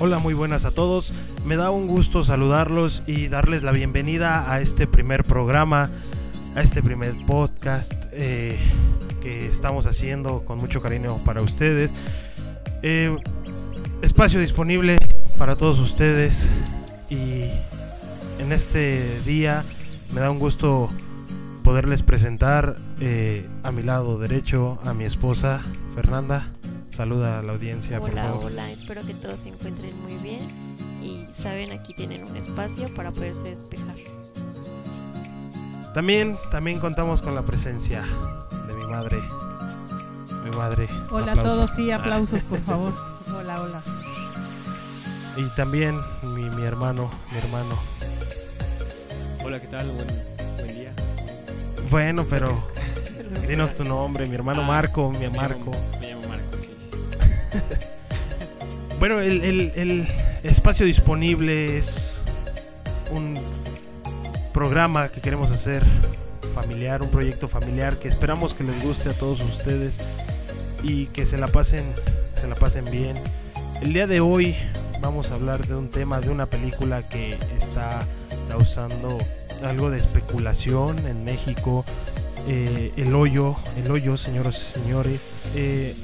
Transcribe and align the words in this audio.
Hola, 0.00 0.18
muy 0.18 0.34
buenas 0.34 0.64
a 0.64 0.72
todos. 0.72 1.12
Me 1.46 1.54
da 1.54 1.70
un 1.70 1.86
gusto 1.86 2.24
saludarlos 2.24 3.04
y 3.06 3.28
darles 3.28 3.62
la 3.62 3.70
bienvenida 3.70 4.52
a 4.52 4.60
este 4.60 4.88
primer 4.88 5.22
programa, 5.22 5.88
a 6.56 6.62
este 6.62 6.82
primer 6.82 7.14
podcast 7.26 7.92
eh, 8.10 8.58
que 9.22 9.46
estamos 9.46 9.86
haciendo 9.86 10.44
con 10.44 10.58
mucho 10.58 10.82
cariño 10.82 11.18
para 11.24 11.42
ustedes. 11.42 11.94
Eh, 12.82 13.16
espacio 14.02 14.40
disponible 14.40 14.98
para 15.38 15.54
todos 15.54 15.78
ustedes 15.78 16.50
y 17.08 17.44
en 18.40 18.50
este 18.50 19.20
día 19.20 19.62
me 20.12 20.20
da 20.20 20.28
un 20.28 20.40
gusto 20.40 20.90
poderles 21.62 22.02
presentar 22.02 22.78
eh, 23.00 23.46
a 23.62 23.70
mi 23.70 23.84
lado 23.84 24.18
derecho 24.18 24.80
a 24.84 24.92
mi 24.92 25.04
esposa 25.04 25.62
Fernanda. 25.94 26.48
Saluda 26.94 27.40
a 27.40 27.42
la 27.42 27.52
audiencia, 27.52 27.98
por 27.98 28.10
Hola, 28.10 28.22
favor. 28.24 28.44
hola, 28.46 28.70
espero 28.70 29.02
que 29.02 29.14
todos 29.14 29.40
se 29.40 29.48
encuentren 29.48 30.00
muy 30.02 30.14
bien 30.22 30.46
y 31.02 31.26
saben, 31.32 31.72
aquí 31.72 31.92
tienen 31.92 32.24
un 32.24 32.36
espacio 32.36 32.88
para 32.94 33.10
poderse 33.10 33.50
despejar. 33.50 33.96
También, 35.92 36.36
también 36.50 36.78
contamos 36.78 37.20
con 37.20 37.34
la 37.34 37.42
presencia 37.42 38.02
de 38.68 38.74
mi 38.74 38.86
madre. 38.86 39.18
Mi 40.44 40.50
madre. 40.52 40.86
Hola 41.10 41.32
a 41.32 41.34
todos, 41.34 41.70
sí, 41.74 41.90
aplausos 41.90 42.42
por 42.48 42.60
favor. 42.60 42.92
Hola, 43.36 43.60
hola. 43.60 43.82
Y 45.36 45.44
también 45.56 45.98
mi, 46.22 46.48
mi 46.50 46.62
hermano, 46.62 47.10
mi 47.32 47.38
hermano. 47.38 47.76
Hola, 49.44 49.60
¿qué 49.60 49.66
tal? 49.66 49.88
Buen, 49.90 50.06
buen 50.58 50.74
día. 50.74 50.92
Bueno, 51.90 52.24
pero 52.30 52.52
dinos 53.48 53.74
tu 53.74 53.84
nombre, 53.84 54.26
mi 54.26 54.34
hermano 54.36 54.62
Ah, 54.62 54.66
Marco, 54.66 55.10
mi 55.10 55.28
Marco. 55.28 55.72
Bueno, 58.98 59.20
el, 59.20 59.42
el- 59.74 60.08
espacio 60.44 60.86
disponible 60.86 61.78
es 61.78 62.14
un 63.10 63.38
programa 64.52 65.08
que 65.08 65.20
queremos 65.20 65.50
hacer 65.50 65.82
familiar, 66.54 67.02
un 67.02 67.10
proyecto 67.10 67.48
familiar 67.48 67.98
que 67.98 68.08
esperamos 68.08 68.54
que 68.54 68.62
les 68.64 68.80
guste 68.82 69.08
a 69.10 69.12
todos 69.14 69.40
ustedes 69.40 69.98
y 70.82 71.06
que 71.06 71.26
se 71.26 71.38
la 71.38 71.48
pasen, 71.48 71.84
se 72.40 72.46
la 72.46 72.54
pasen 72.54 72.84
bien. 72.90 73.16
El 73.82 73.92
día 73.92 74.06
de 74.06 74.20
hoy 74.20 74.54
vamos 75.00 75.30
a 75.30 75.34
hablar 75.34 75.66
de 75.66 75.74
un 75.74 75.88
tema, 75.88 76.20
de 76.20 76.30
una 76.30 76.46
película 76.46 77.02
que 77.08 77.36
está 77.58 78.00
causando 78.48 79.18
algo 79.64 79.90
de 79.90 79.98
especulación 79.98 80.98
en 81.06 81.24
México. 81.24 81.84
Eh, 82.48 82.92
el 82.96 83.14
hoyo, 83.14 83.56
el 83.82 83.90
hoyo, 83.90 84.16
señoras 84.16 84.62
y 84.70 84.80
señores. 84.80 85.20
Eh, 85.54 85.94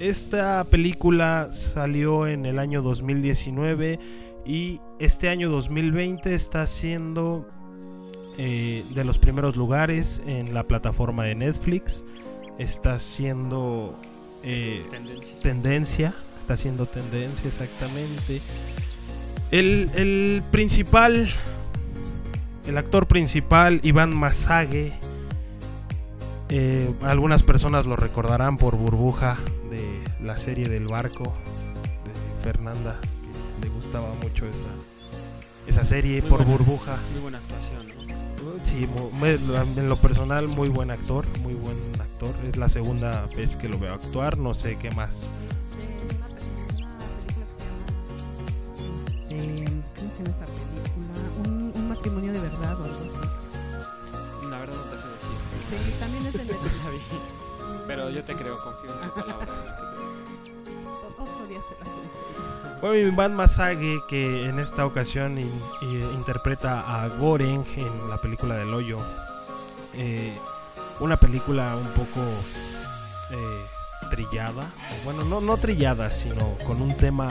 esta 0.00 0.64
película 0.64 1.48
salió 1.52 2.26
en 2.26 2.46
el 2.46 2.58
año 2.58 2.82
2019 2.82 3.98
y 4.46 4.80
este 4.98 5.28
año 5.28 5.50
2020 5.50 6.34
está 6.34 6.66
siendo 6.66 7.48
eh, 8.38 8.84
de 8.94 9.04
los 9.04 9.18
primeros 9.18 9.56
lugares 9.56 10.22
en 10.26 10.54
la 10.54 10.62
plataforma 10.64 11.24
de 11.24 11.34
Netflix. 11.34 12.04
Está 12.58 12.98
siendo 12.98 13.98
eh, 14.42 14.86
Tendencia. 14.90 15.38
tendencia, 15.40 16.14
está 16.40 16.56
siendo 16.56 16.86
tendencia 16.86 17.48
exactamente. 17.48 18.40
El, 19.50 19.90
el 19.94 20.42
principal, 20.50 21.28
el 22.66 22.78
actor 22.78 23.06
principal, 23.06 23.80
Iván 23.82 24.16
Masague, 24.16 24.94
eh, 26.50 26.90
algunas 27.02 27.42
personas 27.42 27.86
lo 27.86 27.96
recordarán 27.96 28.56
por 28.56 28.76
Burbuja 28.76 29.36
la 30.22 30.36
serie 30.36 30.68
del 30.68 30.86
barco 30.86 31.24
de 31.24 32.42
Fernanda, 32.42 32.98
que 33.60 33.68
le 33.68 33.74
gustaba 33.74 34.12
mucho 34.22 34.46
esa, 34.46 34.68
esa 35.66 35.84
serie 35.84 36.20
Muy 36.22 36.30
por 36.30 36.38
buena. 36.44 36.52
Burbuja. 36.52 36.98
Muy 37.12 37.22
buena 37.22 37.38
actuación, 37.38 37.88
¿no? 37.88 37.98
Sí, 38.64 38.88
en 39.26 39.88
lo 39.88 39.96
personal 39.96 40.48
muy 40.48 40.68
buen 40.68 40.90
actor, 40.90 41.24
muy 41.40 41.54
buen 41.54 41.76
actor. 42.00 42.34
Es 42.46 42.56
la 42.56 42.68
segunda 42.68 43.26
vez 43.36 43.56
que 43.56 43.68
lo 43.68 43.78
veo 43.78 43.94
actuar, 43.94 44.38
no 44.38 44.54
sé 44.54 44.76
qué 44.78 44.90
más. 44.90 45.28
Eh. 49.30 49.64
Un, 51.46 51.88
matrimonio 51.88 52.32
de 52.32 52.40
verdad 52.40 52.80
o 52.80 52.84
algo 52.84 52.96
así. 52.96 54.48
La 54.50 54.58
verdad 54.58 54.76
no 54.76 54.82
te 54.84 54.98
sé 54.98 55.08
decir. 55.08 55.30
Sí, 55.68 55.98
también 56.00 56.26
es 56.26 56.32
de 56.32 56.38
Netflix. 56.44 56.84
La 56.84 56.90
vi. 56.90 57.37
Pero 57.88 58.08
yo 58.10 58.22
te 58.22 58.34
creo, 58.36 58.56
confío 58.62 58.90
en 59.02 59.08
tu 59.08 59.14
palabra. 59.20 59.46
Otro 61.18 61.46
día 61.48 61.58
se 61.68 61.74
las 61.78 61.88
enseño. 61.88 62.78
Bueno, 62.80 62.94
Iván 63.08 63.34
Masage, 63.34 63.98
que 64.08 64.48
en 64.48 64.60
esta 64.60 64.86
ocasión 64.86 65.36
in- 65.38 65.50
i- 65.82 66.14
interpreta 66.14 67.02
a 67.02 67.08
Goreng 67.08 67.64
en 67.76 68.08
la 68.10 68.20
película 68.20 68.54
del 68.54 68.72
hoyo. 68.72 68.98
Eh, 69.94 70.32
una 71.00 71.16
película 71.16 71.74
un 71.76 71.88
poco 71.88 72.20
eh, 73.32 73.64
trillada. 74.10 74.64
Bueno, 75.04 75.24
no, 75.24 75.40
no 75.40 75.56
trillada, 75.56 76.10
sino 76.12 76.54
con 76.66 76.80
un 76.80 76.94
tema 76.96 77.30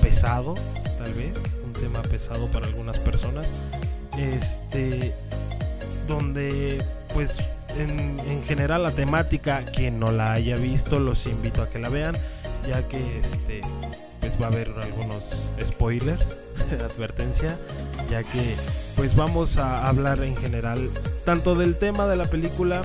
pesado, 0.00 0.54
tal 0.98 1.14
vez. 1.14 1.34
Un 1.64 1.72
tema 1.72 2.00
pesado 2.02 2.46
para 2.52 2.66
algunas 2.66 2.98
personas. 2.98 3.48
Este. 4.16 5.14
Donde, 6.06 6.84
pues, 7.12 7.38
en, 7.76 8.20
en 8.28 8.42
general 8.44 8.82
la 8.82 8.90
temática, 8.90 9.64
quien 9.64 9.98
no 9.98 10.12
la 10.12 10.32
haya 10.32 10.56
visto, 10.56 10.98
los 10.98 11.26
invito 11.26 11.62
a 11.62 11.70
que 11.70 11.78
la 11.78 11.88
vean. 11.88 12.16
Ya 12.66 12.86
que 12.88 13.00
este 13.20 13.60
pues 14.20 14.40
va 14.40 14.46
a 14.46 14.48
haber 14.48 14.74
algunos 14.82 15.24
spoilers, 15.64 16.36
advertencia, 16.72 17.56
ya 18.10 18.24
que 18.24 18.56
pues 18.96 19.14
vamos 19.14 19.56
a 19.56 19.86
hablar 19.86 20.20
en 20.20 20.36
general 20.36 20.90
tanto 21.24 21.54
del 21.54 21.76
tema 21.76 22.06
de 22.08 22.16
la 22.16 22.24
película 22.24 22.82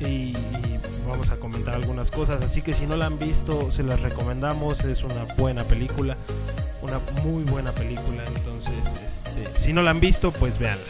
y, 0.00 0.04
y 0.04 0.80
vamos 1.06 1.30
a 1.30 1.36
comentar 1.36 1.74
algunas 1.74 2.10
cosas, 2.10 2.44
así 2.44 2.60
que 2.60 2.74
si 2.74 2.86
no 2.86 2.96
la 2.96 3.06
han 3.06 3.18
visto 3.18 3.72
se 3.72 3.82
las 3.82 4.02
recomendamos, 4.02 4.84
es 4.84 5.02
una 5.02 5.24
buena 5.36 5.64
película, 5.64 6.16
una 6.82 7.00
muy 7.24 7.44
buena 7.44 7.72
película, 7.72 8.22
entonces 8.26 8.74
este, 9.06 9.58
si 9.58 9.72
no 9.72 9.82
la 9.82 9.92
han 9.92 10.00
visto 10.00 10.30
pues 10.30 10.58
véanla. 10.58 10.84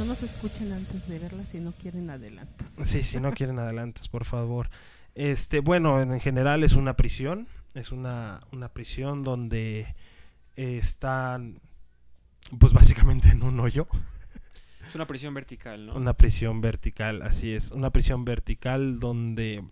No 0.00 0.06
nos 0.06 0.22
escuchen 0.22 0.72
antes 0.72 1.06
de 1.08 1.18
verla 1.18 1.44
si 1.44 1.58
no 1.58 1.72
quieren 1.72 2.08
adelantos. 2.08 2.70
Sí, 2.70 3.02
si 3.02 3.20
no 3.20 3.32
quieren 3.32 3.58
adelantos, 3.58 4.08
por 4.08 4.24
favor. 4.24 4.70
Este, 5.14 5.60
bueno, 5.60 6.00
en 6.00 6.18
general 6.20 6.64
es 6.64 6.72
una 6.72 6.96
prisión, 6.96 7.48
es 7.74 7.92
una, 7.92 8.40
una 8.50 8.70
prisión 8.70 9.24
donde 9.24 9.94
eh, 10.56 10.78
están, 10.78 11.60
pues 12.58 12.72
básicamente 12.72 13.28
en 13.28 13.42
un 13.42 13.60
hoyo, 13.60 13.88
Es 14.88 14.94
una 14.94 15.06
prisión 15.06 15.34
vertical, 15.34 15.84
¿no? 15.84 15.96
una 15.96 16.14
prisión 16.14 16.62
vertical, 16.62 17.20
así 17.20 17.52
es, 17.52 17.70
una 17.70 17.90
prisión 17.90 18.24
vertical 18.24 19.00
donde 19.00 19.62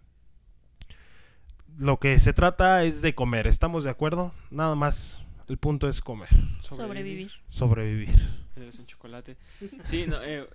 lo 1.78 1.98
que 2.00 2.18
se 2.18 2.34
trata 2.34 2.84
es 2.84 3.00
de 3.00 3.14
comer, 3.14 3.46
¿estamos 3.46 3.82
de 3.82 3.88
acuerdo? 3.88 4.34
Nada 4.50 4.74
más, 4.74 5.16
el 5.48 5.58
punto 5.58 5.88
es 5.88 6.00
comer, 6.00 6.28
Sobrevivir. 6.60 7.30
sobrevivir. 7.48 8.14
Es 8.56 8.78
un 8.78 8.86
chocolate. 8.86 9.36
Sí, 9.84 10.06
no, 10.06 10.22
eh, 10.22 10.48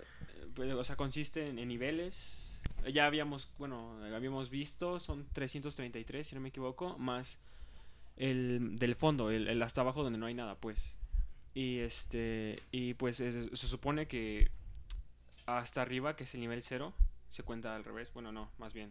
pues, 0.54 0.72
o 0.72 0.84
sea, 0.84 0.96
consiste 0.96 1.48
en, 1.48 1.58
en 1.58 1.68
niveles. 1.68 2.60
Ya 2.92 3.06
habíamos, 3.06 3.48
bueno, 3.58 3.98
habíamos 4.14 4.50
visto, 4.50 5.00
son 5.00 5.26
333, 5.32 6.26
si 6.26 6.34
no 6.34 6.40
me 6.40 6.48
equivoco, 6.50 6.98
más 6.98 7.38
el 8.16 8.76
del 8.76 8.94
fondo, 8.94 9.30
el, 9.30 9.48
el 9.48 9.62
hasta 9.62 9.80
abajo 9.80 10.02
donde 10.02 10.18
no 10.18 10.26
hay 10.26 10.34
nada, 10.34 10.54
pues. 10.56 10.96
Y 11.54 11.78
este, 11.78 12.62
y 12.72 12.94
pues 12.94 13.20
es- 13.20 13.48
se 13.58 13.66
supone 13.66 14.06
que 14.06 14.50
hasta 15.46 15.82
arriba, 15.82 16.14
que 16.16 16.24
es 16.24 16.34
el 16.34 16.40
nivel 16.40 16.62
cero, 16.62 16.92
se 17.30 17.42
cuenta 17.42 17.74
al 17.74 17.84
revés. 17.84 18.10
Bueno, 18.12 18.32
no, 18.32 18.50
más 18.58 18.72
bien. 18.72 18.90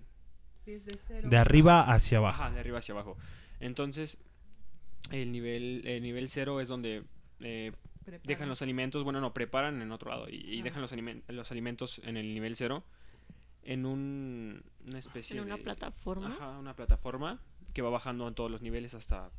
Sí, 0.65 0.71
es 0.71 0.85
de 0.85 0.97
cero. 1.01 1.29
De 1.29 1.37
arriba 1.37 1.81
hacia 1.93 2.17
abajo. 2.19 2.41
Ajá, 2.43 2.51
de 2.51 2.59
arriba 2.59 2.79
hacia 2.79 2.93
abajo. 2.93 3.17
Entonces, 3.59 4.17
el 5.11 5.31
nivel, 5.31 5.81
el 5.85 6.01
nivel 6.01 6.29
cero 6.29 6.59
es 6.61 6.67
donde 6.67 7.03
eh, 7.39 7.71
dejan 8.23 8.49
los 8.49 8.61
alimentos, 8.61 9.03
bueno, 9.03 9.21
no, 9.21 9.33
preparan 9.33 9.81
en 9.81 9.91
otro 9.91 10.09
lado 10.11 10.27
y, 10.29 10.35
y 10.35 10.59
Ah. 10.61 10.63
dejan 10.63 10.81
los, 10.81 10.93
los 11.27 11.51
alimentos 11.51 12.01
en 12.03 12.17
el 12.17 12.33
nivel 12.33 12.55
cero 12.55 12.83
en 13.63 13.85
un, 13.85 14.63
una 14.87 14.99
especie 14.99 15.37
En 15.37 15.45
una 15.45 15.57
de... 15.57 15.63
plataforma. 15.63 16.27
Ajá, 16.33 16.59
una 16.59 16.75
plataforma 16.75 17.39
que 17.73 17.81
va 17.81 17.89
bajando 17.89 18.27
en 18.27 18.35
todos 18.35 18.51
los 18.51 18.61
niveles 18.61 18.93
hasta, 18.93 19.31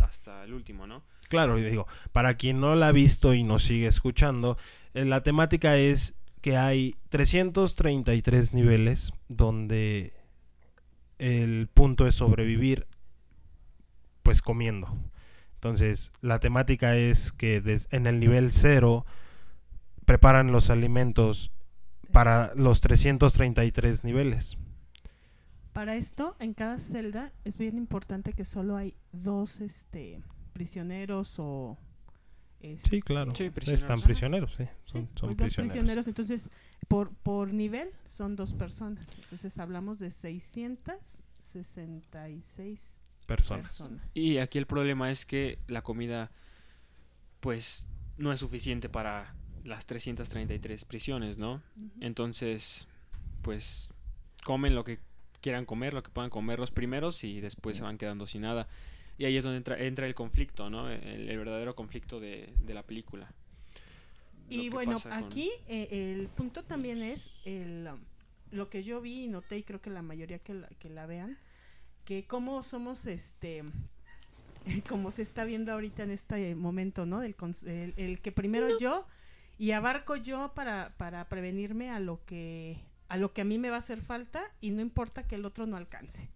hasta 0.00 0.44
el 0.44 0.52
último, 0.54 0.86
¿no? 0.86 1.02
Claro, 1.28 1.58
y 1.58 1.62
digo, 1.62 1.86
para 2.12 2.36
quien 2.36 2.60
no 2.60 2.74
la 2.74 2.88
ha 2.88 2.92
visto 2.92 3.32
y 3.34 3.44
nos 3.44 3.62
sigue 3.62 3.86
escuchando, 3.86 4.58
eh, 4.94 5.04
la 5.04 5.22
temática 5.22 5.76
es 5.76 6.14
que 6.40 6.56
hay 6.56 6.96
333 7.10 8.54
niveles 8.54 9.12
donde 9.28 10.14
el 11.18 11.68
punto 11.72 12.06
es 12.06 12.14
sobrevivir 12.16 12.86
pues 14.22 14.42
comiendo. 14.42 14.88
Entonces, 15.54 16.12
la 16.20 16.38
temática 16.40 16.96
es 16.96 17.32
que 17.32 17.60
des- 17.60 17.88
en 17.90 18.06
el 18.06 18.20
nivel 18.20 18.52
0 18.52 19.04
preparan 20.04 20.52
los 20.52 20.70
alimentos 20.70 21.50
para 22.12 22.52
los 22.54 22.80
333 22.80 24.04
niveles. 24.04 24.56
Para 25.72 25.96
esto, 25.96 26.36
en 26.40 26.54
cada 26.54 26.78
celda 26.78 27.32
es 27.44 27.56
bien 27.58 27.76
importante 27.78 28.32
que 28.32 28.44
solo 28.44 28.76
hay 28.76 28.94
dos 29.12 29.60
este, 29.60 30.20
prisioneros 30.52 31.34
o... 31.38 31.78
este, 32.60 32.90
Sí, 32.90 33.02
claro. 33.02 33.30
Sí, 33.34 33.50
Están 33.66 34.00
prisioneros. 34.00 34.54
sí. 34.56 34.64
Sí, 34.64 34.70
Son, 34.86 35.08
son 35.14 35.28
pues 35.28 35.30
dos 35.36 35.36
prisioneros. 35.36 35.72
prisioneros. 35.72 36.08
Entonces, 36.08 36.50
por, 36.88 37.10
por 37.14 37.52
nivel 37.54 37.90
son 38.04 38.34
dos 38.34 38.52
personas. 38.54 39.14
Entonces, 39.22 39.58
hablamos 39.58 40.00
de 40.00 40.10
666 40.10 42.96
Personas. 43.36 43.62
personas. 43.78 44.16
Y 44.16 44.38
aquí 44.38 44.58
el 44.58 44.66
problema 44.66 45.10
es 45.10 45.24
que 45.26 45.58
la 45.68 45.82
comida, 45.82 46.28
pues, 47.40 47.86
no 48.18 48.32
es 48.32 48.40
suficiente 48.40 48.88
para 48.88 49.34
las 49.64 49.86
333 49.86 50.84
prisiones, 50.84 51.38
¿no? 51.38 51.62
Entonces, 52.00 52.86
pues, 53.42 53.90
comen 54.44 54.74
lo 54.74 54.84
que 54.84 54.98
quieran 55.40 55.64
comer, 55.64 55.94
lo 55.94 56.02
que 56.02 56.10
puedan 56.10 56.30
comer 56.30 56.58
los 56.58 56.70
primeros 56.70 57.24
y 57.24 57.40
después 57.40 57.76
se 57.78 57.82
van 57.82 57.96
quedando 57.98 58.26
sin 58.26 58.42
nada. 58.42 58.68
Y 59.18 59.24
ahí 59.26 59.36
es 59.36 59.44
donde 59.44 59.58
entra, 59.58 59.78
entra 59.78 60.06
el 60.06 60.14
conflicto, 60.14 60.70
¿no? 60.70 60.88
El, 60.90 61.28
el 61.28 61.38
verdadero 61.38 61.74
conflicto 61.74 62.20
de, 62.20 62.52
de 62.64 62.74
la 62.74 62.82
película. 62.82 63.32
Y 64.48 64.68
bueno, 64.70 64.98
con- 65.00 65.12
aquí 65.12 65.50
eh, 65.68 66.14
el 66.18 66.28
punto 66.28 66.64
también 66.64 67.02
es 67.02 67.30
el, 67.44 67.88
lo 68.50 68.68
que 68.70 68.82
yo 68.82 69.00
vi 69.00 69.24
y 69.24 69.28
noté, 69.28 69.58
y 69.58 69.62
creo 69.62 69.80
que 69.80 69.90
la 69.90 70.02
mayoría 70.02 70.38
que 70.40 70.54
la, 70.54 70.68
que 70.78 70.88
la 70.90 71.06
vean, 71.06 71.38
que 72.10 72.24
cómo 72.24 72.64
somos, 72.64 73.06
este, 73.06 73.62
como 74.88 75.12
se 75.12 75.22
está 75.22 75.44
viendo 75.44 75.70
ahorita 75.72 76.02
en 76.02 76.10
este 76.10 76.56
momento, 76.56 77.06
¿no? 77.06 77.20
Del 77.20 77.36
el, 77.66 77.94
el 77.96 78.20
que 78.20 78.32
primero 78.32 78.80
yo 78.80 79.06
y 79.58 79.70
abarco 79.70 80.16
yo 80.16 80.50
para, 80.52 80.92
para 80.96 81.28
prevenirme 81.28 81.88
a 81.88 82.00
lo 82.00 82.24
que 82.24 82.80
a 83.08 83.16
lo 83.16 83.32
que 83.32 83.42
a 83.42 83.44
mí 83.44 83.58
me 83.58 83.70
va 83.70 83.76
a 83.76 83.78
hacer 83.78 84.00
falta 84.00 84.42
y 84.60 84.70
no 84.72 84.82
importa 84.82 85.28
que 85.28 85.36
el 85.36 85.44
otro 85.44 85.66
no 85.66 85.76
alcance. 85.76 86.28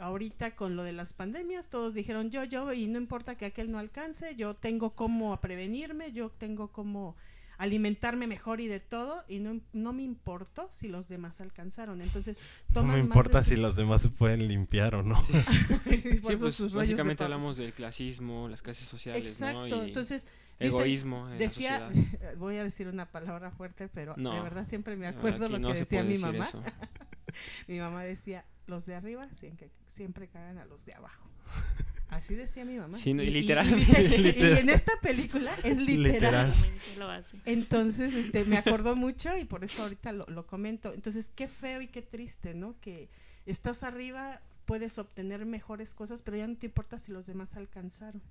Ahorita 0.00 0.56
con 0.56 0.74
lo 0.74 0.82
de 0.82 0.92
las 0.92 1.12
pandemias, 1.12 1.68
todos 1.68 1.94
dijeron 1.94 2.32
yo, 2.32 2.42
yo, 2.42 2.72
y 2.72 2.88
no 2.88 2.98
importa 2.98 3.36
que 3.36 3.46
aquel 3.46 3.70
no 3.70 3.78
alcance, 3.78 4.34
yo 4.34 4.54
tengo 4.54 4.90
cómo 4.90 5.40
prevenirme, 5.40 6.10
yo 6.10 6.30
tengo 6.30 6.72
cómo 6.72 7.14
alimentarme 7.58 8.26
mejor 8.26 8.60
y 8.60 8.68
de 8.68 8.80
todo, 8.80 9.24
y 9.28 9.40
no, 9.40 9.60
no 9.72 9.92
me 9.92 10.02
importó 10.02 10.68
si 10.70 10.88
los 10.88 11.08
demás 11.08 11.40
alcanzaron. 11.40 12.00
Entonces, 12.00 12.38
No 12.68 12.74
toman 12.74 12.92
me 12.92 13.02
más 13.02 13.04
importa 13.06 13.42
si 13.42 13.56
los 13.56 13.76
demás 13.76 14.00
se 14.02 14.08
pueden 14.08 14.48
limpiar 14.48 14.94
o 14.94 15.02
no. 15.02 15.20
Sí, 15.20 15.32
pues 16.22 16.38
sus 16.54 16.58
rollos 16.58 16.72
de 16.72 16.76
básicamente 16.78 17.24
hablamos 17.24 17.56
del 17.56 17.72
clasismo, 17.72 18.48
las 18.48 18.62
clases 18.62 18.86
sociales, 18.86 19.32
Exacto, 19.32 19.58
¿no? 19.60 19.66
Y 19.84 19.88
entonces 19.88 20.24
dice- 20.24 20.32
egoísmo 20.68 21.28
en 21.30 21.38
decía, 21.38 21.80
la 21.80 21.92
sociedad. 21.92 22.34
voy 22.38 22.56
a 22.56 22.64
decir 22.64 22.88
una 22.88 23.06
palabra 23.06 23.50
fuerte, 23.50 23.88
pero 23.88 24.14
No. 24.16 24.34
de 24.34 24.40
verdad 24.40 24.64
siempre 24.66 24.96
me 24.96 25.10
No, 25.10 25.18
acuerdo 25.18 25.48
lo 25.48 25.58
no 25.58 25.72
que 25.72 25.80
decía 25.80 26.02
mi 26.02 26.16
mamá. 26.16 26.46
Mi 27.68 27.78
mamá 27.78 28.02
decía, 28.04 28.44
los 28.66 28.86
de 28.86 28.94
arriba 28.94 29.28
siempre, 29.32 29.70
siempre 29.92 30.28
cagan 30.28 30.58
a 30.58 30.64
los 30.64 30.86
de 30.86 30.94
abajo. 30.94 31.28
Así 32.08 32.34
decía 32.34 32.64
mi 32.64 32.78
mamá. 32.78 32.96
Sí, 32.96 33.12
no, 33.12 33.22
y 33.22 33.26
y, 33.26 33.30
literal. 33.30 33.66
y- 33.78 34.58
en 34.58 34.70
esta 34.70 34.92
película 35.02 35.52
es 35.62 35.78
literal. 35.78 36.12
Literal. 36.12 36.50
Realmente 36.52 36.84
lo 36.98 37.08
hace. 37.10 37.36
Entonces, 37.44 38.14
este, 38.14 38.44
me 38.44 38.56
acordó 38.56 38.96
mucho 38.96 39.36
y 39.36 39.44
por 39.44 39.62
eso 39.64 39.82
ahorita 39.82 40.12
lo, 40.12 40.24
lo 40.26 40.46
comento. 40.46 40.92
Entonces, 40.94 41.30
qué 41.34 41.48
feo 41.48 41.82
y 41.82 41.88
qué 41.88 42.00
triste, 42.02 42.54
¿no? 42.54 42.80
Que 42.80 43.10
estás 43.44 43.82
arriba, 43.82 44.40
puedes 44.64 44.98
obtener 44.98 45.44
mejores 45.44 45.92
cosas, 45.94 46.22
pero 46.22 46.36
ya 46.38 46.46
no 46.46 46.56
te 46.56 46.66
importa 46.66 46.98
si 46.98 47.12
los 47.12 47.26
demás 47.26 47.56
alcanzaron. 47.56 48.22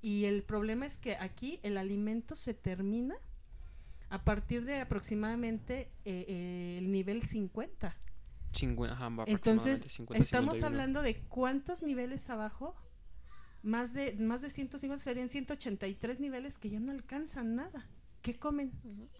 Y 0.00 0.24
el 0.24 0.42
problema 0.42 0.86
es 0.86 0.96
que 0.96 1.16
aquí 1.16 1.60
el 1.62 1.76
alimento 1.78 2.34
se 2.36 2.52
termina 2.54 3.16
a 4.10 4.22
partir 4.24 4.64
de 4.64 4.80
aproximadamente 4.80 5.90
eh, 6.04 6.24
eh, 6.28 6.76
el 6.78 6.90
nivel 6.90 7.22
50. 7.22 7.94
Chingüe- 8.52 8.90
ajá, 8.90 9.08
va 9.08 9.24
Entonces, 9.26 9.80
aproximadamente 9.80 9.88
50, 9.88 10.24
estamos 10.24 10.54
51. 10.56 10.66
hablando 10.66 11.02
de 11.02 11.16
cuántos 11.28 11.82
niveles 11.82 12.28
abajo, 12.30 12.74
más 13.64 13.92
de, 13.92 14.14
más 14.14 14.40
de 14.42 14.50
150 14.50 15.02
serían 15.02 15.28
183 15.28 16.20
niveles 16.20 16.58
que 16.58 16.70
ya 16.70 16.78
no 16.78 16.92
alcanzan 16.92 17.56
nada. 17.56 17.88
¿Qué 18.22 18.34
comen? 18.38 18.70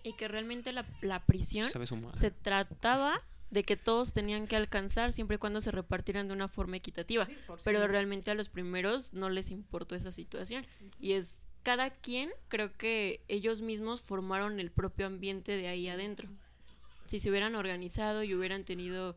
Y 0.03 0.13
que 0.17 0.29
realmente 0.29 0.73
la, 0.73 0.87
la 1.03 1.25
prisión 1.27 1.69
se 2.15 2.31
trataba 2.31 3.21
de 3.51 3.63
que 3.65 3.77
todos 3.77 4.13
tenían 4.13 4.47
que 4.47 4.57
alcanzar 4.57 5.13
siempre 5.13 5.37
y 5.37 5.39
cuando 5.39 5.61
se 5.61 5.71
repartieran 5.71 6.27
de 6.29 6.35
una 6.35 6.49
forma 6.49 6.77
equitativa. 6.77 7.27
Pero 7.65 7.81
realmente 7.93 8.31
a 8.31 8.35
los 8.35 8.49
primeros 8.49 9.13
no 9.13 9.29
les 9.31 9.51
importó 9.51 9.95
esa 9.95 10.13
situación. 10.13 10.65
Y 11.01 11.13
es 11.13 11.39
cada 11.63 11.91
quien, 11.91 12.31
creo 12.49 12.73
que 12.77 13.23
ellos 13.29 13.61
mismos 13.63 14.03
formaron 14.03 14.61
el 14.61 14.71
propio 14.71 15.07
ambiente 15.07 15.53
de 15.57 15.69
ahí 15.69 15.89
adentro. 15.89 16.29
Si 17.07 17.19
se 17.21 17.31
hubieran 17.31 17.55
organizado 17.55 18.23
y 18.25 18.35
hubieran 18.35 18.65
tenido, 18.65 19.17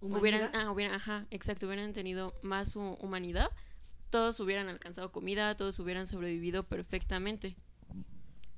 hubieran, 0.00 0.50
ah, 0.54 0.70
hubieran, 0.72 0.94
ajá, 0.96 1.26
exacto, 1.30 1.66
hubieran 1.66 1.92
tenido 1.92 2.34
más 2.42 2.74
hu- 2.76 2.96
humanidad, 3.00 3.50
todos 4.10 4.40
hubieran 4.40 4.68
alcanzado 4.68 5.12
comida, 5.12 5.56
todos 5.56 5.78
hubieran 5.78 6.06
sobrevivido 6.06 6.64
perfectamente. 6.64 7.56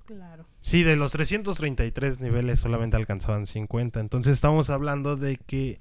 Claro. 0.04 0.46
Sí, 0.60 0.82
de 0.82 0.96
los 0.96 1.12
333 1.12 2.20
niveles 2.20 2.60
solamente 2.60 2.96
alcanzaban 2.96 3.46
50. 3.46 4.00
Entonces 4.00 4.34
estamos 4.34 4.68
hablando 4.70 5.16
de 5.16 5.36
que 5.36 5.78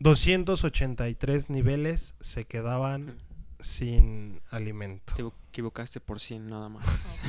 283 0.00 1.50
niveles 1.50 2.14
se 2.20 2.46
quedaban 2.46 3.16
sin 3.60 4.40
alimento. 4.50 5.14
Te 5.14 5.24
equivocaste 5.50 6.00
por 6.00 6.20
100 6.20 6.48
nada 6.48 6.68
más. 6.68 7.20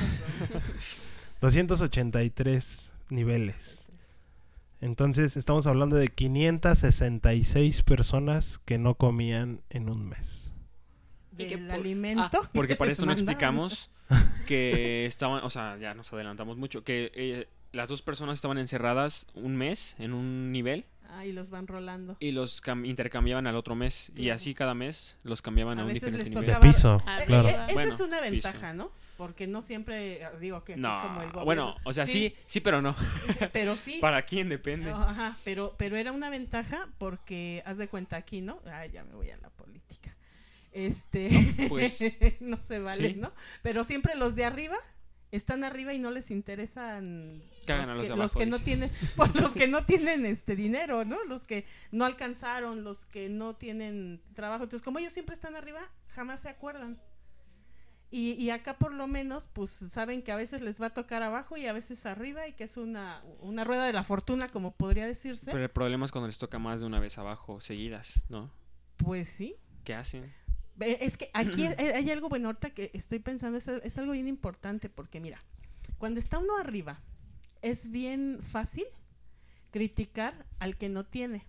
283 1.40 2.92
niveles. 3.10 3.86
Entonces 4.80 5.36
estamos 5.36 5.66
hablando 5.66 5.96
de 5.96 6.08
566 6.08 7.82
personas 7.82 8.58
que 8.58 8.78
no 8.78 8.94
comían 8.96 9.62
en 9.70 9.88
un 9.88 10.06
mes. 10.06 10.52
Y 11.38 11.44
Del 11.44 11.48
que 11.48 11.58
por- 11.58 11.72
alimento. 11.72 12.40
Ah, 12.42 12.50
porque 12.52 12.76
para 12.76 12.90
esto 12.92 13.06
no 13.06 13.12
explicamos 13.12 13.90
que 14.46 15.06
estaban, 15.06 15.44
o 15.44 15.50
sea, 15.50 15.76
ya 15.78 15.94
nos 15.94 16.12
adelantamos 16.12 16.56
mucho, 16.56 16.82
que 16.84 17.10
eh, 17.14 17.48
las 17.72 17.88
dos 17.88 18.02
personas 18.02 18.34
estaban 18.34 18.58
encerradas 18.58 19.26
un 19.34 19.56
mes 19.56 19.96
en 19.98 20.12
un 20.14 20.52
nivel 20.52 20.84
Ah, 21.08 21.24
y 21.24 21.32
los 21.32 21.50
van 21.50 21.66
rolando. 21.66 22.16
y 22.20 22.32
los 22.32 22.62
cam- 22.62 22.84
intercambiaban 22.86 23.46
al 23.46 23.54
otro 23.56 23.74
mes 23.76 24.10
y 24.16 24.30
así 24.30 24.54
cada 24.54 24.74
mes 24.74 25.16
los 25.22 25.40
cambiaban 25.40 25.78
a, 25.78 25.82
A 25.82 25.84
un 25.86 25.92
veces 25.92 26.12
diferente 26.12 26.40
les 26.40 26.46
nivel. 26.46 26.60
Piso, 26.60 27.00
Ah, 27.06 27.20
Eh, 27.22 27.26
claro. 27.26 27.48
eh, 27.48 27.52
esa 27.52 27.72
Bueno, 27.74 27.94
es 27.94 28.00
una 28.00 28.18
piso. 28.20 28.30
ventaja, 28.48 28.72
¿no? 28.74 28.90
Porque 29.16 29.46
no 29.46 29.62
siempre 29.62 30.28
digo 30.40 30.62
que 30.64 30.76
No, 30.76 31.00
como 31.02 31.20
el 31.22 31.28
gobierno. 31.28 31.44
bueno, 31.44 31.76
o 31.84 31.92
sea, 31.92 32.06
sí, 32.06 32.34
sí, 32.44 32.60
pero 32.60 32.82
no. 32.82 32.94
pero 33.52 33.76
sí. 33.76 33.98
¿Para 34.00 34.22
quién 34.22 34.48
depende? 34.50 34.90
No, 34.90 35.00
Ajá, 35.00 35.36
pero, 35.44 35.74
pero 35.78 35.96
era 35.96 36.12
una 36.12 36.28
ventaja 36.28 36.88
porque 36.98 37.62
haz 37.64 37.78
de 37.78 37.88
cuenta 37.88 38.16
aquí, 38.16 38.40
¿no? 38.42 38.60
Ay, 38.70 38.90
ya 38.90 39.04
me 39.04 39.14
voy 39.14 39.30
a 39.30 39.36
la 39.38 39.48
política. 39.48 39.85
Este, 40.76 41.30
pues, 41.70 42.18
no 42.40 42.60
se 42.60 42.78
vale, 42.80 43.14
sí. 43.14 43.14
¿no? 43.14 43.32
Pero 43.62 43.82
siempre 43.82 44.14
los 44.14 44.34
de 44.36 44.44
arriba 44.44 44.76
están 45.32 45.64
arriba 45.64 45.94
y 45.94 45.98
no 45.98 46.10
les 46.10 46.30
interesan 46.30 47.42
Cagan 47.66 47.88
a 47.88 47.94
los 47.94 48.02
que, 48.02 48.08
los 48.10 48.18
abajo, 48.18 48.38
que 48.38 48.44
no 48.44 48.58
tienen, 48.58 48.90
pues, 49.16 49.34
los 49.34 49.52
que 49.52 49.68
no 49.68 49.86
tienen 49.86 50.26
este 50.26 50.54
dinero, 50.54 51.06
¿no? 51.06 51.24
Los 51.24 51.44
que 51.44 51.64
no 51.92 52.04
alcanzaron, 52.04 52.84
los 52.84 53.06
que 53.06 53.30
no 53.30 53.56
tienen 53.56 54.20
trabajo. 54.34 54.64
Entonces, 54.64 54.84
como 54.84 54.98
ellos 54.98 55.14
siempre 55.14 55.34
están 55.34 55.56
arriba, 55.56 55.80
jamás 56.08 56.40
se 56.40 56.50
acuerdan. 56.50 57.00
Y, 58.10 58.32
y 58.32 58.50
acá 58.50 58.74
por 58.74 58.92
lo 58.92 59.06
menos, 59.06 59.48
pues 59.50 59.70
saben 59.70 60.22
que 60.22 60.30
a 60.30 60.36
veces 60.36 60.60
les 60.60 60.78
va 60.80 60.88
a 60.88 60.94
tocar 60.94 61.22
abajo 61.22 61.56
y 61.56 61.66
a 61.66 61.72
veces 61.72 62.04
arriba 62.04 62.46
y 62.48 62.52
que 62.52 62.64
es 62.64 62.76
una, 62.76 63.24
una 63.40 63.64
rueda 63.64 63.86
de 63.86 63.94
la 63.94 64.04
fortuna, 64.04 64.48
como 64.48 64.72
podría 64.72 65.06
decirse. 65.06 65.50
Pero 65.52 65.64
el 65.64 65.70
problema 65.70 66.04
es 66.04 66.12
cuando 66.12 66.26
les 66.26 66.36
toca 66.36 66.58
más 66.58 66.80
de 66.80 66.86
una 66.86 67.00
vez 67.00 67.16
abajo, 67.16 67.62
seguidas, 67.62 68.24
¿no? 68.28 68.52
Pues 68.98 69.28
sí. 69.28 69.56
¿Qué 69.82 69.94
hacen? 69.94 70.32
Es 70.80 71.16
que 71.16 71.30
aquí 71.32 71.64
hay, 71.78 72.10
algo, 72.10 72.28
bueno, 72.28 72.48
ahorita 72.48 72.70
que 72.70 72.90
estoy 72.94 73.18
pensando, 73.18 73.58
es, 73.58 73.68
es 73.68 73.98
algo 73.98 74.12
bien 74.12 74.28
importante 74.28 74.88
porque 74.88 75.20
mira, 75.20 75.38
cuando 75.98 76.20
está 76.20 76.38
uno 76.38 76.56
arriba, 76.58 77.00
es 77.62 77.90
bien 77.90 78.38
fácil 78.42 78.84
criticar 79.70 80.46
al 80.58 80.76
que 80.76 80.88
no 80.88 81.04
tiene, 81.04 81.44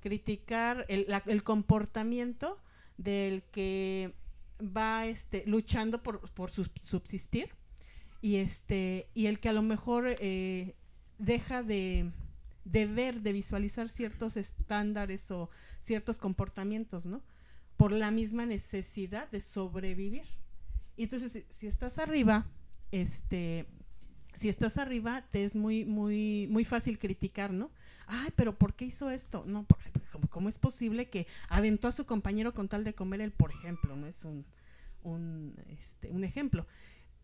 criticar 0.00 0.84
el, 0.88 1.06
la- 1.08 1.22
el 1.26 1.42
comportamiento 1.42 2.58
del 2.96 3.42
que 3.44 4.14
va 4.60 5.06
este, 5.06 5.44
luchando 5.46 6.02
por, 6.02 6.28
por 6.32 6.50
subsistir 6.50 7.50
y, 8.20 8.36
este, 8.36 9.08
y 9.14 9.26
el 9.26 9.38
que 9.38 9.48
a 9.48 9.52
lo 9.52 9.62
mejor 9.62 10.16
eh, 10.18 10.74
deja 11.18 11.62
de, 11.62 12.10
de 12.64 12.86
ver, 12.86 13.20
de 13.22 13.32
visualizar 13.32 13.88
ciertos 13.88 14.36
estándares 14.36 15.30
o 15.30 15.48
ciertos 15.80 16.18
comportamientos, 16.18 17.06
¿no? 17.06 17.22
Por 17.78 17.92
la 17.92 18.10
misma 18.10 18.44
necesidad 18.44 19.30
de 19.30 19.40
sobrevivir. 19.40 20.24
Y 20.96 21.04
entonces, 21.04 21.44
si, 21.48 21.66
estás 21.66 21.98
arriba, 21.98 22.44
este, 22.90 23.66
si 24.34 24.48
estás 24.50 24.76
arriba, 24.78 25.24
te 25.30 25.44
es 25.44 25.56
muy, 25.56 25.84
muy, 25.86 26.48
muy 26.50 26.64
fácil 26.66 26.98
criticar, 26.98 27.52
¿no? 27.52 27.70
Ay, 28.08 28.30
pero 28.36 28.58
¿por 28.58 28.74
qué 28.74 28.84
hizo 28.86 29.10
esto? 29.10 29.44
No, 29.46 29.62
por- 29.64 29.78
¿cómo, 30.12 30.28
cómo 30.28 30.48
es 30.48 30.58
posible 30.58 31.08
que 31.08 31.26
aventó 31.48 31.86
a 31.88 31.92
su 31.92 32.04
compañero 32.04 32.52
con 32.52 32.68
tal 32.68 32.82
de 32.82 32.94
comer 32.94 33.20
él, 33.20 33.32
por 33.32 33.52
ejemplo? 33.52 33.94
No 33.96 34.08
es 34.08 34.24
un, 34.24 34.44
un, 35.04 35.54
este, 35.68 36.10
un 36.10 36.24
ejemplo. 36.24 36.66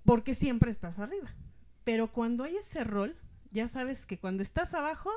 Porque 0.05 0.35
siempre 0.37 0.71
estás 0.71 1.01
arriba. 1.01 1.35
Pero 1.83 2.13
cuando 2.13 2.45
hay 2.45 2.57
ese 2.57 2.85
rol, 2.85 3.17
ya 3.51 3.67
sabes 3.67 4.07
que 4.07 4.19
cuando 4.19 4.43
estás 4.45 4.73
abajo, 4.75 5.11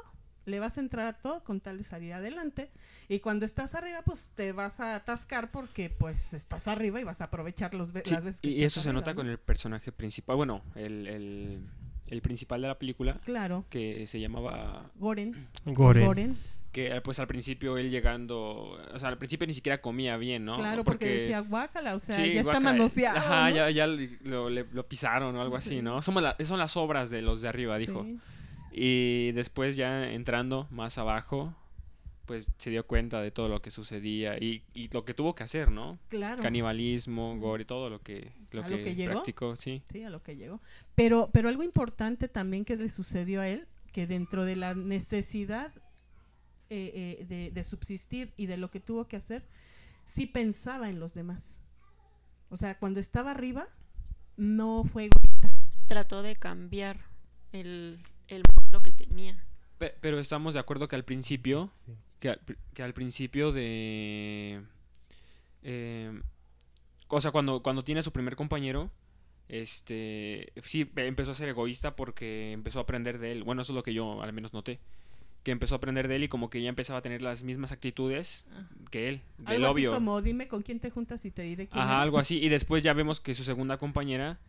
le 0.47 0.59
vas 0.59 0.77
a 0.77 0.81
entrar 0.81 1.07
a 1.07 1.13
todo 1.13 1.43
con 1.43 1.59
tal 1.61 1.77
de 1.77 1.83
salir 1.83 2.13
adelante. 2.13 2.71
Y 3.09 3.19
cuando 3.19 3.45
estás 3.45 3.75
arriba, 3.75 4.01
pues 4.03 4.31
te 4.35 4.51
vas 4.51 4.79
a 4.79 4.95
atascar 4.95 5.51
porque 5.51 5.89
pues 5.89 6.33
estás 6.33 6.67
arriba 6.67 6.99
y 6.99 7.03
vas 7.03 7.21
a 7.21 7.25
aprovechar 7.25 7.73
los 7.73 7.93
ve- 7.93 8.01
Sí, 8.03 8.13
las 8.15 8.23
veces 8.23 8.41
que 8.41 8.47
y 8.47 8.51
estás 8.63 8.65
eso 8.73 8.81
se 8.81 8.89
arriba, 8.89 9.01
nota 9.01 9.11
¿no? 9.11 9.15
con 9.17 9.27
el 9.29 9.37
personaje 9.37 9.91
principal, 9.91 10.35
bueno, 10.35 10.61
el, 10.75 11.07
el, 11.07 11.59
el 12.07 12.21
principal 12.21 12.61
de 12.61 12.67
la 12.69 12.79
película, 12.79 13.19
Claro, 13.25 13.65
que 13.69 14.07
se 14.07 14.19
llamaba 14.19 14.89
Goren. 14.95 15.33
Goren. 15.65 16.05
Goren. 16.05 16.37
que 16.73 16.87
eh, 16.95 17.01
pues 17.01 17.19
al 17.19 17.27
principio 17.27 17.77
él 17.77 17.89
llegando, 17.89 18.77
o 18.93 18.99
sea, 18.99 19.09
al 19.09 19.17
principio 19.17 19.47
ni 19.47 19.53
siquiera 19.53 19.77
comía 19.79 20.15
bien, 20.17 20.43
¿no? 20.45 20.57
Claro, 20.57 20.83
porque, 20.83 21.07
decía 21.07 21.39
guácala, 21.39 21.95
o 21.95 21.99
sea, 21.99 22.13
Sí, 22.13 22.33
ya 22.33 22.41
está 22.41 22.59
manoseado. 22.59 23.17
Ajá, 23.17 23.49
¿no? 23.49 23.55
ya, 23.55 23.69
ya 23.69 23.87
lo, 23.87 24.49
le- 24.49 24.65
lo 24.71 24.85
pisaron 24.87 25.35
o 25.35 25.41
algo 25.41 25.55
así, 25.55 25.69
Sí. 25.77 25.81
¿no? 25.81 26.01
Somos 26.01 26.21
la- 26.23 26.35
son 26.43 26.59
las 26.59 26.75
obras 26.77 27.09
de 27.09 27.21
los 27.21 27.41
de 27.41 27.47
arriba, 27.49 27.77
dijo. 27.77 28.05
Y 28.79 29.31
después 29.31 29.75
ya 29.75 30.11
entrando 30.11 30.67
más 30.69 30.99
abajo, 30.99 31.55
pues 32.27 32.51
se 32.57 32.69
dio 32.69 32.85
cuenta 32.85 33.21
de 33.21 33.31
todo 33.31 33.47
lo 33.47 33.61
que 33.61 33.71
sucedía 33.71 34.37
y, 34.37 34.61
y 34.73 34.89
lo 34.89 35.03
que 35.03 35.13
tuvo 35.13 35.33
que 35.33 35.43
hacer, 35.43 35.71
¿no? 35.71 35.97
Claro. 36.09 36.43
Canibalismo, 36.43 37.37
gore, 37.39 37.65
todo 37.65 37.89
lo 37.89 38.01
que, 38.01 38.33
lo 38.51 38.63
¿A 38.63 38.69
lo 38.69 38.77
que, 38.77 38.83
que 38.83 38.95
llegó? 38.95 39.13
practicó, 39.13 39.55
sí. 39.55 39.81
Sí, 39.91 40.03
a 40.03 40.09
lo 40.11 40.21
que 40.21 40.35
llegó. 40.35 40.61
Pero, 40.93 41.31
pero 41.33 41.49
algo 41.49 41.63
importante 41.63 42.27
también 42.27 42.65
que 42.65 42.75
le 42.75 42.89
sucedió 42.89 43.41
a 43.41 43.47
él, 43.47 43.65
que 43.93 44.05
dentro 44.05 44.45
de 44.45 44.57
la 44.57 44.75
necesidad 44.75 45.73
eh, 46.69 47.17
eh, 47.19 47.25
de, 47.25 47.51
de 47.51 47.63
subsistir 47.63 48.33
y 48.37 48.45
de 48.45 48.57
lo 48.57 48.69
que 48.69 48.79
tuvo 48.79 49.07
que 49.07 49.15
hacer, 49.15 49.47
sí 50.05 50.27
pensaba 50.27 50.89
en 50.89 50.99
los 50.99 51.15
demás. 51.15 51.59
O 52.49 52.57
sea, 52.57 52.77
cuando 52.77 52.99
estaba 52.99 53.31
arriba, 53.31 53.69
no 54.35 54.83
fue 54.83 55.05
egoísta. 55.05 55.51
Trató 55.87 56.21
de 56.21 56.35
cambiar 56.35 56.99
el, 57.53 57.99
el 58.27 58.43
modelo 58.53 58.81
que 58.83 58.91
tenía. 58.91 59.43
Pe- 59.77 59.95
pero 60.01 60.19
estamos 60.19 60.53
de 60.53 60.59
acuerdo 60.59 60.87
que 60.87 60.95
al 60.95 61.05
principio, 61.05 61.71
Sí. 61.85 61.93
que, 62.19 62.29
al, 62.29 62.39
pri- 62.39 62.57
que 62.73 62.83
al 62.83 62.93
principio 62.93 63.51
de... 63.51 64.61
eh, 65.63 66.19
o 67.09 67.21
sea, 67.21 67.31
cuando, 67.31 67.61
cuando 67.61 67.83
tiene 67.83 67.99
a 67.99 68.03
su 68.03 68.11
primer 68.11 68.35
compañero, 68.35 68.91
este, 69.49 70.51
sí, 70.63 70.85
pe- 70.85 71.07
empezó 71.07 71.31
a 71.31 71.33
ser 71.35 71.49
egoísta 71.49 71.95
porque 71.95 72.51
empezó 72.51 72.79
a 72.79 72.83
aprender 72.83 73.19
de 73.19 73.31
él. 73.31 73.43
Bueno, 73.43 73.61
eso 73.61 73.71
es 73.73 73.75
lo 73.75 73.83
que 73.83 73.93
yo 73.93 74.21
al 74.21 74.33
menos 74.33 74.53
noté. 74.53 74.79
Que 75.43 75.51
empezó 75.51 75.75
a 75.75 75.77
aprender 75.77 76.09
de 76.09 76.17
él 76.17 76.23
y 76.23 76.27
como 76.27 76.49
que 76.49 76.61
ya 76.61 76.67
empezaba 76.67 76.99
a 76.99 77.01
tener 77.01 77.21
las 77.21 77.43
mismas 77.43 77.71
actitudes 77.71 78.45
que 78.91 79.07
él, 79.07 79.21
del 79.37 79.47
Algo 79.63 79.67
así 79.67 79.73
obvio. 79.75 79.91
como, 79.91 80.21
dime 80.21 80.49
con 80.49 80.61
quién 80.63 80.79
te 80.81 80.89
juntas 80.89 81.23
y 81.23 81.31
te 81.31 81.43
diré 81.43 81.67
quién 81.67 81.81
Ajá, 81.81 81.93
eres". 81.93 82.03
algo 82.03 82.19
así. 82.19 82.37
Y 82.43 82.49
después 82.49 82.83
ya 82.83 82.91
vemos 82.93 83.21
que 83.21 83.33
su 83.33 83.45
segunda 83.45 83.77
compañera 83.77 84.39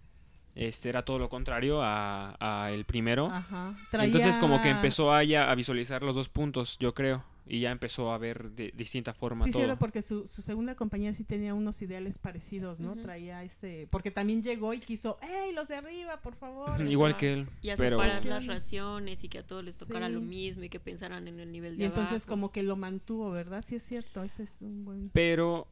este, 0.59 0.88
era 0.88 1.05
todo 1.05 1.19
lo 1.21 1.29
contrario 1.29 1.81
a, 1.83 2.37
a 2.41 2.71
el 2.73 2.85
primero. 2.85 3.27
Ajá. 3.27 3.77
Entonces 3.93 4.37
como 4.38 4.57
que 4.57 4.62
Traía- 4.69 4.77
empezó 4.77 5.12
a, 5.12 5.23
ya 5.23 5.50
a 5.50 5.55
visualizar 5.55 6.03
los 6.03 6.17
dos 6.17 6.29
puntos, 6.29 6.77
yo 6.79 6.93
creo. 6.95 7.25
Y 7.50 7.61
ya 7.61 7.71
empezó 7.71 8.12
a 8.12 8.19
ver 8.19 8.50
de 8.50 8.75
distinta 8.77 9.15
forma 9.15 9.47
Sí, 9.47 9.53
todo. 9.53 9.62
cierto, 9.62 9.79
porque 9.79 10.03
su, 10.03 10.27
su 10.27 10.43
segunda 10.43 10.75
compañera 10.75 11.15
sí 11.15 11.25
tenía 11.25 11.55
unos 11.55 11.81
ideales 11.81 12.19
parecidos, 12.19 12.79
¿no? 12.79 12.95
Traía 12.95 13.43
ese... 13.43 13.88
Porque 13.91 14.11
también 14.11 14.43
llegó 14.43 14.75
y 14.75 14.81
quiso, 14.81 15.17
¡Ey, 15.23 15.55
los 15.55 15.67
de 15.67 15.77
arriba, 15.77 16.19
por 16.21 16.35
favor! 16.35 16.79
Igual 16.91 17.17
que 17.17 17.33
él. 17.33 17.49
Y 17.62 17.71
a 17.71 17.77
pero 17.77 17.97
separar 18.00 18.27
las 18.27 18.43
Sí. 18.43 18.49
raciones 18.50 19.25
y 19.25 19.31
que 19.31 19.38
a 19.38 19.47
todos 19.47 19.65
les 19.65 19.79
tocara 19.79 20.09
Sí. 20.09 20.12
lo 20.12 20.21
mismo 20.21 20.65
y 20.65 20.69
que 20.69 20.79
pensaran 20.79 21.27
en 21.27 21.41
el 21.41 21.50
nivel 21.50 21.79
de 21.79 21.85
Y 21.85 21.87
entonces 21.87 22.17
abajo. 22.25 22.29
como 22.29 22.53
que 22.53 22.62
lo 22.62 22.77
mantuvo, 22.77 23.31
¿verdad? 23.31 23.65
Sí 23.67 23.77
es 23.77 23.83
cierto, 23.83 24.23
ese 24.25 24.43
es 24.43 24.61
un 24.61 24.85
buen... 24.85 25.09
Pero, 25.15 25.69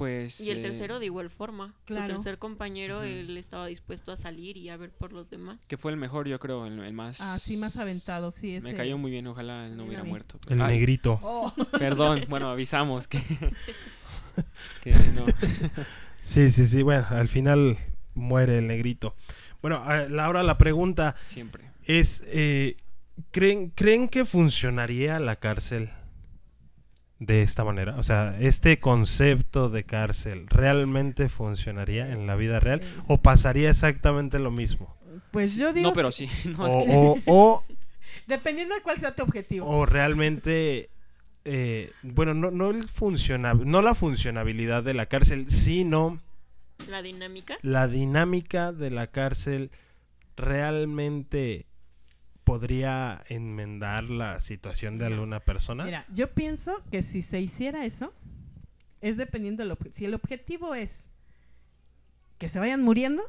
pues... 0.00 0.40
Y 0.40 0.50
el 0.50 0.58
eh, 0.58 0.62
tercero 0.62 0.98
de 0.98 1.04
igual 1.04 1.28
forma. 1.28 1.74
Claro. 1.84 2.06
Su 2.06 2.12
tercer 2.14 2.38
compañero, 2.38 3.02
él 3.02 3.36
estaba 3.36 3.66
dispuesto 3.66 4.12
a 4.12 4.16
salir 4.16 4.56
y 4.56 4.70
a 4.70 4.78
ver 4.78 4.90
por 4.90 5.12
los 5.12 5.28
demás. 5.28 5.66
Que 5.68 5.76
fue 5.76 5.92
el 5.92 5.98
mejor, 5.98 6.26
yo 6.26 6.38
creo, 6.38 6.64
el, 6.66 6.78
el 6.80 6.92
más... 6.94 7.20
Ah, 7.20 7.38
sí, 7.38 7.58
más 7.58 7.76
aventado, 7.76 8.30
sí. 8.30 8.56
Ese... 8.56 8.66
Me 8.66 8.74
cayó 8.74 8.96
muy 8.96 9.10
bien, 9.10 9.26
ojalá 9.26 9.66
él 9.66 9.76
no 9.76 9.84
hubiera 9.84 10.02
muerto. 10.02 10.40
El 10.48 10.62
Ay, 10.62 10.78
negrito. 10.78 11.18
Oh, 11.22 11.52
Perdón, 11.78 12.24
bueno, 12.30 12.48
avisamos 12.48 13.06
que... 13.08 13.20
que 14.82 14.92
no. 15.14 15.26
Sí, 16.22 16.50
sí, 16.50 16.66
sí. 16.66 16.82
Bueno, 16.82 17.06
al 17.10 17.28
final 17.28 17.78
muere 18.14 18.58
el 18.58 18.66
negrito. 18.66 19.14
Bueno, 19.60 19.82
a- 19.84 20.08
la- 20.08 20.24
ahora 20.24 20.42
la 20.42 20.56
pregunta 20.58 21.14
Siempre. 21.26 21.70
es, 21.84 22.24
eh, 22.26 22.76
¿creen, 23.32 23.70
¿creen 23.70 24.08
que 24.08 24.24
funcionaría 24.24 25.18
la 25.18 25.36
cárcel 25.36 25.90
de 27.20 27.42
esta 27.42 27.62
manera? 27.64 27.96
O 27.96 28.02
sea, 28.02 28.36
¿este 28.40 28.80
concepto 28.80 29.68
de 29.68 29.84
cárcel 29.84 30.46
realmente 30.48 31.28
funcionaría 31.28 32.10
en 32.12 32.26
la 32.26 32.34
vida 32.34 32.58
real? 32.58 32.80
¿O 33.06 33.18
pasaría 33.22 33.70
exactamente 33.70 34.38
lo 34.40 34.50
mismo? 34.50 34.96
pues 35.30 35.54
yo 35.56 35.72
digo, 35.72 35.90
No, 35.90 35.94
pero 35.94 36.10
sí. 36.10 36.26
No, 36.58 36.66
es 36.66 36.74
O, 36.74 36.84
que- 36.84 36.90
o, 36.96 37.16
o, 37.26 37.64
dependiendo 38.26 38.74
de 38.74 38.80
cuál 38.82 38.98
sea 38.98 39.14
tu 39.14 39.22
objetivo. 39.22 39.66
o 39.68 39.86
realmente... 39.86 40.90
eh, 41.44 41.92
bueno, 42.02 42.34
no, 42.34 42.50
no, 42.50 42.70
el 42.70 42.84
funciona, 42.84 43.54
no 43.54 43.80
la 43.82 43.94
funcionabilidad 43.94 44.82
de 44.82 44.94
la 44.94 45.06
cárcel, 45.06 45.48
sino 45.50 46.20
La 46.88 47.00
dinámica. 47.02 47.58
la 47.62 47.86
dinámica 47.86 48.72
de 48.72 48.90
la 48.90 49.06
cárcel 49.08 49.70
realmente 50.36 51.66
podría 52.50 53.22
enmendar 53.28 54.10
la 54.10 54.40
situación 54.40 54.96
de 54.96 55.06
alguna 55.06 55.38
persona. 55.38 55.84
Mira, 55.84 56.04
yo 56.12 56.32
pienso 56.32 56.82
que 56.90 57.04
si 57.04 57.22
se 57.22 57.40
hiciera 57.40 57.84
eso, 57.84 58.12
es 59.00 59.16
dependiendo 59.16 59.62
del 59.62 59.70
objetivo. 59.70 59.96
Si 59.96 60.04
el 60.04 60.14
objetivo 60.14 60.74
es 60.74 61.06
que 62.38 62.48
se 62.48 62.58
vayan 62.58 62.82
muriendo, 62.82 63.22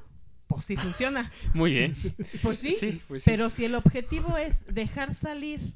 pues 0.48 0.66
sí 0.66 0.76
funciona. 0.76 1.32
Muy 1.54 1.72
bien. 1.72 1.96
Pues 2.42 2.58
sí. 2.58 2.74
Sí, 2.74 3.00
pues 3.08 3.24
sí. 3.24 3.30
Pero 3.30 3.52
si 3.52 3.66
el 3.66 3.76
objetivo 3.76 4.38
es 4.38 4.66
dejar 4.74 5.14
salir 5.14 5.76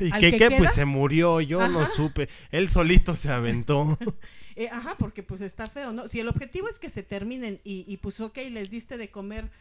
¿Y 0.00 0.10
al 0.12 0.18
qué 0.20 0.32
que 0.32 0.38
queda- 0.38 0.58
Pues 0.58 0.72
se 0.74 0.84
murió, 0.84 1.40
yo 1.40 1.68
no 1.68 1.82
Ajá. 1.82 1.92
supe. 1.94 2.28
Él 2.50 2.68
solito 2.68 3.14
se 3.14 3.30
aventó. 3.30 3.96
Eh, 4.60 4.68
ajá, 4.72 4.96
porque 4.98 5.22
pues 5.22 5.40
está 5.40 5.66
feo, 5.66 5.92
¿no? 5.92 6.08
Si 6.08 6.18
el 6.18 6.26
objetivo 6.26 6.68
es 6.68 6.80
que 6.80 6.90
se 6.90 7.04
terminen 7.04 7.60
y, 7.62 7.84
y 7.86 7.98
pues 7.98 8.18
ok, 8.18 8.38
les 8.50 8.70
diste 8.70 8.98
de 8.98 9.08
comer 9.08 9.52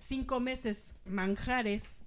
cinco 0.00 0.40
meses 0.40 0.94
manjares, 1.04 1.99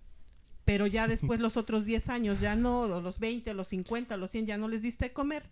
pero 0.65 0.87
ya 0.87 1.07
después 1.07 1.39
los 1.39 1.57
otros 1.57 1.85
10 1.85 2.09
años 2.09 2.39
ya 2.39 2.55
no, 2.55 2.81
o 2.81 3.01
los 3.01 3.19
20, 3.19 3.51
o 3.51 3.53
los 3.53 3.67
50, 3.69 4.15
o 4.15 4.17
los 4.17 4.31
100 4.31 4.45
ya 4.45 4.57
no 4.57 4.67
les 4.67 4.81
diste 4.81 5.05
de 5.05 5.11
comer, 5.13 5.43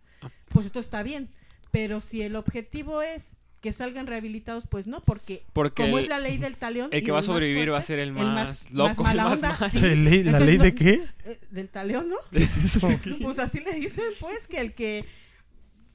pues 0.49 0.65
esto 0.65 0.79
está 0.79 1.03
bien. 1.03 1.29
Pero 1.71 2.01
si 2.01 2.21
el 2.21 2.35
objetivo 2.35 3.01
es 3.01 3.35
que 3.61 3.71
salgan 3.73 4.07
rehabilitados, 4.07 4.65
pues 4.67 4.87
no, 4.87 5.01
porque, 5.01 5.43
Porque 5.53 5.83
como 5.83 5.99
el- 5.99 6.05
es 6.05 6.09
la 6.09 6.19
ley 6.19 6.37
del 6.37 6.57
talión... 6.57 6.89
el 6.91 7.03
que 7.03 7.11
va 7.11 7.19
a 7.19 7.19
más 7.19 7.25
sobrevivir 7.25 7.71
va 7.71 7.77
a 7.77 7.81
ser 7.83 7.99
el 7.99 8.09
el 8.09 8.13
más, 8.15 8.25
más- 8.33 8.71
loco, 8.71 9.03
más 9.03 9.11
el 9.13 9.17
más 9.21 9.33
onda, 9.33 9.57
mal. 9.59 9.69
sí. 9.69 9.79
¿La 9.79 9.87
ley, 9.89 10.23
la 10.23 10.31
Entonces 10.31 10.47
ley 10.47 10.57
no- 10.57 10.63
de 10.63 10.75
qué? 10.75 11.03
eh, 11.25 11.39
del 11.51 11.69
talión, 11.69 12.09
¿no? 12.09 12.15
¿Qué 12.31 12.43
es 12.43 12.57
eso? 12.57 12.89
Pues 13.21 13.37
así 13.39 13.59
le 13.59 13.73
dicen, 13.75 14.03
pues, 14.19 14.47
que 14.47 14.59
el 14.59 14.73
que... 14.73 15.05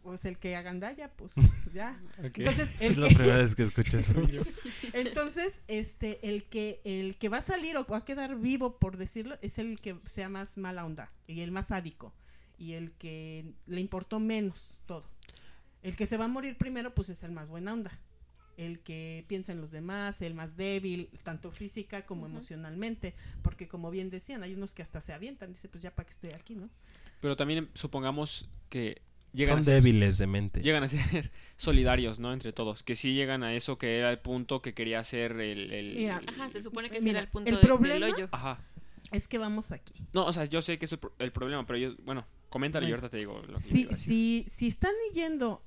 Pues 0.07 0.25
el 0.25 0.39
que 0.39 0.55
agandalla, 0.55 1.11
pues 1.17 1.35
ya. 1.75 2.01
Entonces, 2.23 2.81
el 2.81 2.93
Es 2.93 2.97
la 2.99 3.09
que, 3.09 3.15
primera 3.17 3.39
vez 3.39 3.57
que 3.57 3.65
escucho 3.65 3.99
eso. 3.99 4.15
entonces, 4.93 5.61
este, 5.67 6.29
el 6.29 6.45
que, 6.45 6.81
el 6.85 7.17
que 7.17 7.29
va 7.29 7.39
a 7.39 7.43
salir 7.43 7.77
o 7.77 7.85
va 7.85 7.97
a 7.97 8.05
quedar 8.05 8.37
vivo, 8.37 8.79
por 8.79 8.99
decirlo, 8.99 9.37
es 9.43 9.59
el 9.59 9.81
que 9.81 9.97
sea 10.07 10.29
más 10.29 10.59
mala 10.59 10.85
onda 10.85 11.11
y 11.27 11.41
el 11.41 11.51
más 11.51 11.67
sádico 11.67 12.15
y 12.57 12.75
el 12.75 12.93
que 12.93 13.53
le 13.67 13.81
importó 13.81 14.21
menos 14.21 14.81
todo. 14.87 15.11
El 15.83 15.97
que 15.97 16.07
se 16.07 16.17
va 16.17 16.27
a 16.27 16.29
morir 16.29 16.57
primero, 16.57 16.95
pues 16.95 17.09
es 17.09 17.25
el 17.25 17.33
más 17.33 17.49
buena 17.49 17.73
onda. 17.73 17.99
El 18.57 18.79
que 18.79 19.25
piensa 19.27 19.51
en 19.51 19.61
los 19.61 19.73
demás, 19.73 20.23
el 20.23 20.35
más 20.35 20.57
débil, 20.57 21.11
tanto 21.25 21.51
física 21.51 22.07
como 22.07 22.27
emocionalmente. 22.27 23.17
Porque 23.43 23.67
como 23.67 23.91
bien 23.91 24.09
decían, 24.11 24.45
hay 24.45 24.55
unos 24.55 24.73
que 24.73 24.83
hasta 24.83 25.01
se 25.01 25.13
avientan. 25.13 25.51
Dice, 25.51 25.69
pues 25.69 25.83
ya 25.83 25.93
para 25.93 26.07
que 26.07 26.13
estoy 26.13 26.31
aquí, 26.31 26.55
¿no? 26.55 26.71
Pero 27.21 27.35
también 27.35 27.69
supongamos 27.75 28.49
que 28.69 29.03
llegan 29.37 29.63
Son 29.63 29.73
a 29.75 29.77
ser, 29.77 29.83
débiles 29.85 30.19
de 30.19 30.27
mente. 30.27 30.63
llegan 30.63 30.83
a 30.83 30.89
ser 30.89 31.31
solidarios, 31.57 32.19
¿no? 32.19 32.33
Entre 32.33 32.53
todos. 32.53 32.83
Que 32.83 32.97
sí 32.97 33.15
llegan 33.15 33.43
a 33.45 33.55
eso 33.55 33.79
que 33.79 33.99
era 33.99 34.11
el 34.11 34.19
punto 34.19 34.61
que 34.63 34.75
quería 34.75 34.99
hacer 34.99 35.33
el... 35.33 35.73
el- 35.73 35.95
Mira. 35.97 36.21
Ajá, 36.27 36.51
se 36.51 36.61
supone 36.63 36.91
que 36.91 36.97
ese 36.97 37.05
Mira, 37.05 37.19
era 37.21 37.27
el 37.27 37.31
punto 37.31 37.49
el 37.51 37.57
de- 37.57 37.63
problema- 37.63 37.95
del 37.95 38.15
hoyo. 38.15 38.29
Ajá. 38.33 38.61
Es 39.13 39.29
que 39.29 39.39
vamos 39.39 39.71
aquí. 39.71 39.95
No, 40.13 40.25
o 40.27 40.33
sea, 40.33 40.45
yo 40.47 40.61
sé 40.63 40.79
que 40.81 40.87
es 40.87 40.93
el, 40.93 40.99
pro- 40.99 41.15
el 41.21 41.31
problema, 41.31 41.65
pero 41.65 41.79
yo... 41.79 41.95
Bueno, 42.05 42.27
coméntale 42.49 42.87
y 42.87 42.91
Bueno. 42.91 43.03
ahorita 43.03 43.11
te 43.11 43.19
digo 43.19 43.41
lo 43.47 43.55
que 43.59 43.61
si, 43.63 43.85
si, 43.95 44.47
si 44.51 44.67
están 44.67 44.93
yendo, 45.15 45.63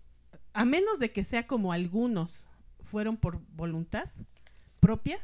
a 0.54 0.66
menos 0.66 1.00
de 1.00 1.12
que 1.14 1.24
sea 1.24 1.48
como 1.48 1.72
algunos 1.72 2.50
fueron 2.84 3.16
por 3.16 3.40
voluntad 3.56 4.10
propia, 4.82 5.20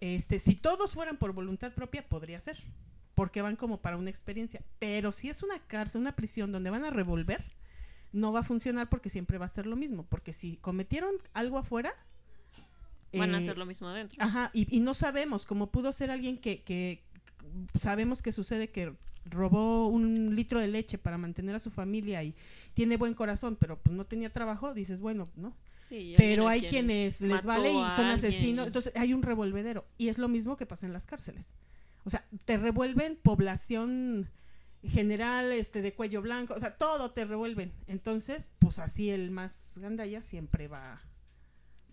este, 0.00 0.38
si 0.38 0.54
todos 0.54 0.92
fueran 0.92 1.16
por 1.16 1.32
voluntad 1.32 1.72
propia, 1.72 2.06
podría 2.08 2.38
ser, 2.38 2.62
porque 3.18 3.42
van 3.42 3.56
como 3.56 3.80
para 3.80 3.96
una 3.96 4.10
experiencia. 4.10 4.62
Pero 4.78 5.10
si 5.10 5.28
es 5.28 5.42
una 5.42 5.58
cárcel, 5.58 6.02
una 6.02 6.14
prisión 6.14 6.52
donde 6.52 6.70
van 6.70 6.84
a 6.84 6.90
revolver, 6.90 7.44
no 8.12 8.32
va 8.32 8.40
a 8.40 8.42
funcionar 8.44 8.88
porque 8.88 9.10
siempre 9.10 9.38
va 9.38 9.46
a 9.46 9.48
ser 9.48 9.66
lo 9.66 9.74
mismo. 9.74 10.04
Porque 10.04 10.32
si 10.32 10.56
cometieron 10.58 11.14
algo 11.34 11.58
afuera, 11.58 11.92
Van 13.12 13.34
a 13.34 13.38
eh, 13.38 13.42
hacer 13.42 13.58
lo 13.58 13.66
mismo 13.66 13.88
adentro. 13.88 14.22
Ajá, 14.22 14.50
y, 14.54 14.72
y 14.74 14.78
no 14.78 14.94
sabemos, 14.94 15.46
como 15.46 15.72
pudo 15.72 15.90
ser 15.90 16.12
alguien 16.12 16.38
que, 16.38 16.62
que 16.62 17.02
sabemos 17.80 18.22
que 18.22 18.30
sucede 18.30 18.70
que 18.70 18.94
robó 19.24 19.88
un 19.88 20.36
litro 20.36 20.60
de 20.60 20.68
leche 20.68 20.96
para 20.96 21.18
mantener 21.18 21.56
a 21.56 21.58
su 21.58 21.72
familia 21.72 22.22
y 22.22 22.36
tiene 22.74 22.96
buen 22.98 23.14
corazón, 23.14 23.56
pero 23.58 23.80
pues 23.80 23.96
no 23.96 24.04
tenía 24.04 24.30
trabajo, 24.30 24.74
dices, 24.74 25.00
bueno, 25.00 25.28
¿no? 25.34 25.56
Sí, 25.80 26.14
Pero 26.16 26.46
hay 26.46 26.60
quien 26.60 26.86
quienes 26.86 27.20
les 27.20 27.44
vale 27.44 27.72
y 27.72 27.90
son 27.96 28.06
asesinos, 28.06 28.66
y- 28.66 28.68
entonces 28.68 28.92
hay 28.94 29.12
un 29.12 29.22
revolvedero 29.24 29.86
y 29.96 30.06
es 30.08 30.18
lo 30.18 30.28
mismo 30.28 30.56
que 30.56 30.66
pasa 30.66 30.86
en 30.86 30.92
las 30.92 31.04
cárceles. 31.04 31.52
O 32.04 32.10
sea, 32.10 32.24
te 32.44 32.56
revuelven 32.56 33.16
población 33.22 34.30
general, 34.82 35.52
este, 35.52 35.82
de 35.82 35.92
cuello 35.92 36.22
blanco, 36.22 36.54
o 36.54 36.60
sea, 36.60 36.76
todo 36.76 37.10
te 37.10 37.24
revuelven. 37.24 37.72
Entonces, 37.86 38.48
pues 38.58 38.78
así 38.78 39.10
el 39.10 39.30
más 39.30 39.74
gandaya 39.76 40.22
siempre 40.22 40.68
va, 40.68 41.00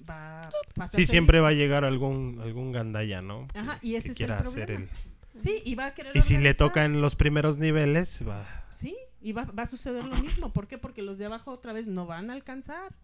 va 0.10 0.40
a 0.40 0.50
pasar 0.76 1.00
Sí, 1.00 1.06
siempre 1.06 1.40
va 1.40 1.50
a 1.50 1.54
llegar 1.54 1.84
algún, 1.84 2.40
algún 2.42 2.72
gandaya, 2.72 3.22
¿no? 3.22 3.48
Que- 3.48 3.60
Ajá, 3.60 3.80
y 3.82 3.96
ese 3.96 4.08
que 4.08 4.12
es 4.12 4.18
quiera 4.18 4.38
el 4.40 4.48
hacer 4.48 4.66
problema. 4.68 4.92
el... 5.34 5.42
Sí, 5.42 5.62
y 5.66 5.76
va 5.76 5.88
a 5.88 5.94
querer 5.94 6.16
Y 6.16 6.22
si 6.22 6.38
le 6.38 6.54
toca 6.54 6.86
en 6.86 7.02
los 7.02 7.16
primeros 7.16 7.58
niveles, 7.58 8.22
va... 8.26 8.66
Sí, 8.72 8.96
y 9.22 9.34
va, 9.34 9.44
va 9.46 9.64
a 9.64 9.68
suceder 9.68 10.06
lo 10.06 10.16
mismo. 10.18 10.54
¿Por 10.54 10.68
qué? 10.68 10.78
Porque 10.78 11.02
los 11.02 11.18
de 11.18 11.26
abajo 11.26 11.52
otra 11.52 11.74
vez 11.74 11.88
no 11.88 12.06
van 12.06 12.30
a 12.30 12.34
alcanzar. 12.34 12.96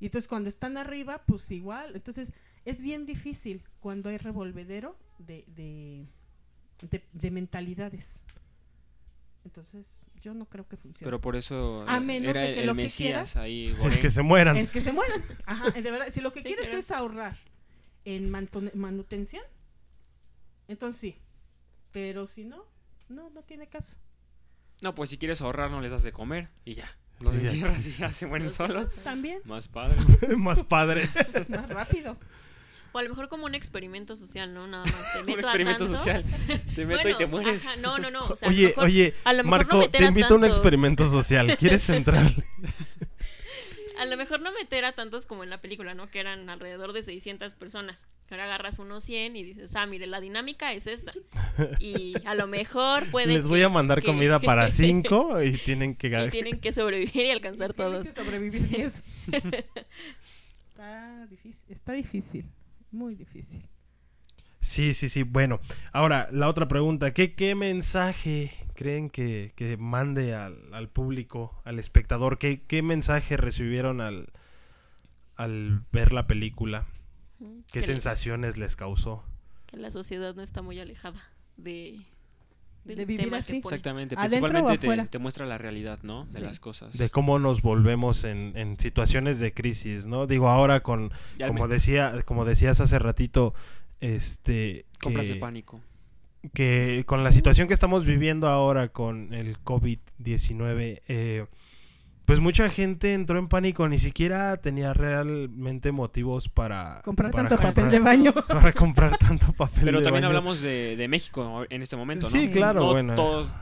Y 0.00 0.06
entonces 0.06 0.28
cuando 0.28 0.48
están 0.48 0.76
arriba, 0.78 1.22
pues 1.26 1.50
igual. 1.50 1.92
Entonces 1.94 2.32
es 2.64 2.80
bien 2.80 3.04
difícil 3.04 3.62
cuando 3.80 4.08
hay 4.08 4.16
revolvedero 4.18 4.96
de, 5.18 5.44
de, 5.48 6.06
de, 6.90 7.02
de 7.12 7.30
mentalidades. 7.30 8.22
Entonces 9.44 10.00
yo 10.20 10.34
no 10.34 10.46
creo 10.46 10.68
que 10.68 10.76
funcione. 10.76 11.04
Pero 11.04 11.20
por 11.20 11.34
eso 11.36 11.84
A 11.88 11.98
menos 12.00 12.30
era 12.30 12.42
de 12.42 12.48
el, 12.48 12.54
que 12.54 12.60
el 12.60 12.66
lo 12.66 12.74
que 12.76 12.88
quieras- 12.88 13.36
ahí. 13.36 13.76
Es 13.86 13.98
que 13.98 14.10
se 14.10 14.22
mueran. 14.22 14.56
es 14.56 14.70
que 14.70 14.80
se 14.80 14.92
mueran. 14.92 15.22
Ajá, 15.46 15.70
de 15.70 15.90
verdad. 15.90 16.06
Si 16.10 16.20
lo 16.20 16.32
que 16.32 16.40
Sí, 16.40 16.46
quieres 16.46 16.68
es 16.72 16.90
ahorrar 16.90 17.36
en 18.04 18.30
manutención, 18.30 19.42
entonces 20.68 21.00
sí. 21.00 21.16
Pero 21.90 22.26
si 22.26 22.44
no, 22.44 22.64
no, 23.08 23.30
no 23.30 23.42
tiene 23.42 23.66
caso. 23.68 23.96
No, 24.82 24.94
pues 24.94 25.10
si 25.10 25.18
quieres 25.18 25.42
ahorrar 25.42 25.70
no 25.70 25.80
les 25.80 25.90
das 25.90 26.02
de 26.02 26.12
comer 26.12 26.48
y 26.64 26.74
ya. 26.74 26.90
Los 27.20 27.36
encierras 27.36 27.86
y 27.86 27.92
ya 27.92 28.10
se 28.10 28.26
mueren 28.26 28.50
solos. 28.50 28.88
También, 29.04 29.40
Más 29.44 29.68
padre. 29.68 29.96
Más 30.36 30.62
padre. 30.64 31.08
más 31.48 31.68
rápido. 31.68 32.16
O 32.92 32.98
a 32.98 33.02
lo 33.02 33.08
mejor 33.08 33.28
como 33.28 33.46
un 33.46 33.54
experimento 33.54 34.16
social, 34.16 34.52
¿no? 34.52 34.66
Nada 34.66 34.84
más. 34.84 35.12
Te 35.14 35.18
Un 35.20 35.26
meto 35.26 35.40
experimento 35.40 35.84
a 35.84 35.88
social. 35.88 36.24
Te 36.74 36.86
meto 36.86 37.08
y 37.08 37.14
te 37.16 37.26
mueres. 37.26 37.66
ajá, 37.68 37.76
no, 37.80 37.98
no, 37.98 38.10
no. 38.10 38.24
o 38.26 38.36
sea, 38.36 38.48
a 38.48 38.50
lo 38.50 38.56
Oye, 38.56 38.66
mejor- 38.68 38.84
oye, 38.84 39.14
a 39.24 39.32
lo 39.32 39.44
mejor 39.44 39.50
Marco, 39.58 39.88
te 39.90 40.04
invito 40.04 40.34
a 40.34 40.36
un 40.36 40.44
experimento 40.44 41.08
social. 41.10 41.56
¿Quieres 41.56 41.88
entrar? 41.90 42.30
A 43.98 44.04
lo 44.06 44.16
mejor 44.16 44.40
no 44.40 44.50
meter 44.52 44.84
a 44.84 44.92
tantos 44.92 45.26
como 45.26 45.44
en 45.44 45.50
la 45.50 45.60
película, 45.60 45.94
¿no? 45.94 46.10
Que 46.10 46.18
eran 46.18 46.50
alrededor 46.50 46.92
de 46.92 47.02
600 47.04 47.54
personas. 47.54 48.06
Ahora 48.30 48.44
agarras 48.44 48.78
unos 48.80 49.04
100 49.04 49.36
y 49.36 49.42
dices, 49.44 49.76
ah, 49.76 49.86
mire, 49.86 50.06
la 50.06 50.20
dinámica 50.20 50.72
es 50.72 50.86
esta. 50.88 51.12
Y 51.78 52.14
a 52.26 52.34
lo 52.34 52.46
mejor 52.46 53.06
puede 53.10 53.26
Les 53.28 53.46
voy 53.46 53.60
que- 53.60 53.64
a 53.64 53.68
mandar 53.68 54.00
que- 54.00 54.06
comida 54.06 54.40
para 54.40 54.70
cinco 54.72 55.40
y 55.42 55.52
tienen 55.58 55.94
que... 55.94 56.08
y 56.08 56.30
tienen 56.30 56.58
que 56.60 56.72
sobrevivir 56.72 57.26
y 57.26 57.30
alcanzar 57.30 57.74
todos. 57.74 58.08
que 58.08 58.12
sobrevivir 58.14 58.66
10. 58.68 59.04
está 60.72 61.26
difícil, 61.26 61.64
está 61.68 61.92
difícil, 61.92 62.46
muy 62.92 63.14
difícil. 63.14 63.68
Sí, 64.60 64.94
sí, 64.94 65.08
sí. 65.08 65.24
Bueno, 65.24 65.60
ahora 65.92 66.28
la 66.30 66.48
otra 66.48 66.68
pregunta. 66.68 67.12
¿Qué, 67.12 67.34
qué 67.34 67.54
mensaje 67.54 68.52
creen 68.74 69.10
que, 69.10 69.52
que 69.56 69.76
mande 69.76 70.34
al, 70.34 70.72
al 70.72 70.88
público, 70.88 71.60
al 71.64 71.78
espectador? 71.78 72.38
¿Qué, 72.38 72.62
qué 72.62 72.82
mensaje 72.82 73.36
recibieron 73.36 74.00
al, 74.00 74.32
al 75.34 75.82
ver 75.90 76.12
la 76.12 76.26
película? 76.26 76.86
¿Qué 77.72 77.80
que, 77.80 77.82
sensaciones 77.82 78.56
les 78.56 78.76
causó? 78.76 79.24
que 79.66 79.78
la 79.78 79.90
sociedad 79.90 80.34
no 80.34 80.42
está 80.42 80.62
muy 80.62 80.78
alejada 80.78 81.20
de, 81.56 82.00
del 82.84 82.96
De 82.96 83.04
vivir 83.06 83.24
tema 83.26 83.36
así. 83.38 83.54
que 83.54 83.60
pone. 83.60 83.76
Exactamente. 83.76 84.14
¿Adentro 84.16 84.38
o 84.48 84.66
Principalmente 84.66 85.04
te, 85.04 85.10
te 85.10 85.18
muestra 85.18 85.46
la 85.46 85.58
realidad, 85.58 85.98
¿no? 86.02 86.24
De 86.24 86.38
Sí. 86.38 86.42
las 86.42 86.58
cosas. 86.60 86.96
De 86.98 87.10
cómo 87.10 87.38
nos 87.38 87.62
volvemos 87.62 88.24
en, 88.24 88.52
en 88.56 88.78
situaciones 88.78 89.38
de 89.38 89.52
crisis, 89.54 90.04
¿no? 90.06 90.26
Digo, 90.26 90.48
ahora 90.48 90.80
con, 90.82 91.12
como 91.46 91.66
me- 91.66 91.74
decía, 91.74 92.14
como 92.24 92.44
decías 92.44 92.80
hace 92.80 92.98
ratito, 92.98 93.54
este... 94.00 94.84
compras 95.00 95.28
de 95.28 95.34
que- 95.34 95.40
pánico. 95.40 95.80
que 96.54 97.04
con 97.06 97.22
la 97.22 97.30
situación 97.32 97.68
que 97.68 97.74
estamos 97.74 98.04
viviendo 98.04 98.48
ahora 98.48 98.88
con 98.88 99.32
el 99.32 99.58
COVID-19, 99.60 101.02
eh, 101.08 101.46
pues 102.24 102.40
mucha 102.40 102.68
gente 102.70 103.14
entró 103.14 103.38
en 103.38 103.48
pánico, 103.48 103.88
ni 103.88 103.98
siquiera 103.98 104.56
tenía 104.58 104.94
realmente 104.94 105.92
motivos 105.92 106.48
para 106.48 107.02
Comprar 107.04 107.30
para 107.32 107.48
tanto 107.48 107.62
papel 107.62 107.90
de 107.90 107.98
baño. 108.00 108.32
Para 108.46 108.72
comprar 108.72 109.18
tanto 109.18 109.52
papel 109.56 109.84
Pero 109.84 109.98
de 109.98 110.04
también 110.04 110.22
baño. 110.22 110.28
hablamos 110.28 110.60
de, 110.62 110.96
de 110.96 111.08
México 111.08 111.64
en 111.68 111.82
este 111.82 111.96
momento, 111.96 112.26
¿no? 112.26 112.30
Sí, 112.30 112.48
claro, 112.50 112.80
no 112.80 112.90
bueno. 112.92 113.14
todos, 113.14 113.56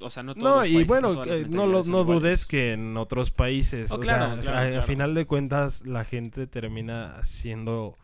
o 0.00 0.10
sea, 0.10 0.22
no 0.22 0.34
todos 0.34 0.44
No, 0.44 0.56
los 0.62 0.66
y 0.68 0.84
bueno, 0.84 1.24
eh, 1.24 1.46
no, 1.50 1.66
lo- 1.66 1.80
iguales. 1.84 2.06
dudes 2.06 2.46
que 2.46 2.72
en 2.72 2.96
otros 2.96 3.30
países, 3.30 3.90
Oh, 3.90 3.96
o 3.96 4.00
claro, 4.00 4.40
sea, 4.42 4.52
claro, 4.52 4.78
a, 4.78 4.82
final 4.82 5.14
de 5.14 5.26
cuentas 5.26 5.84
la 5.86 6.04
gente 6.04 6.46
termina 6.46 7.22
siendo, 7.24 7.98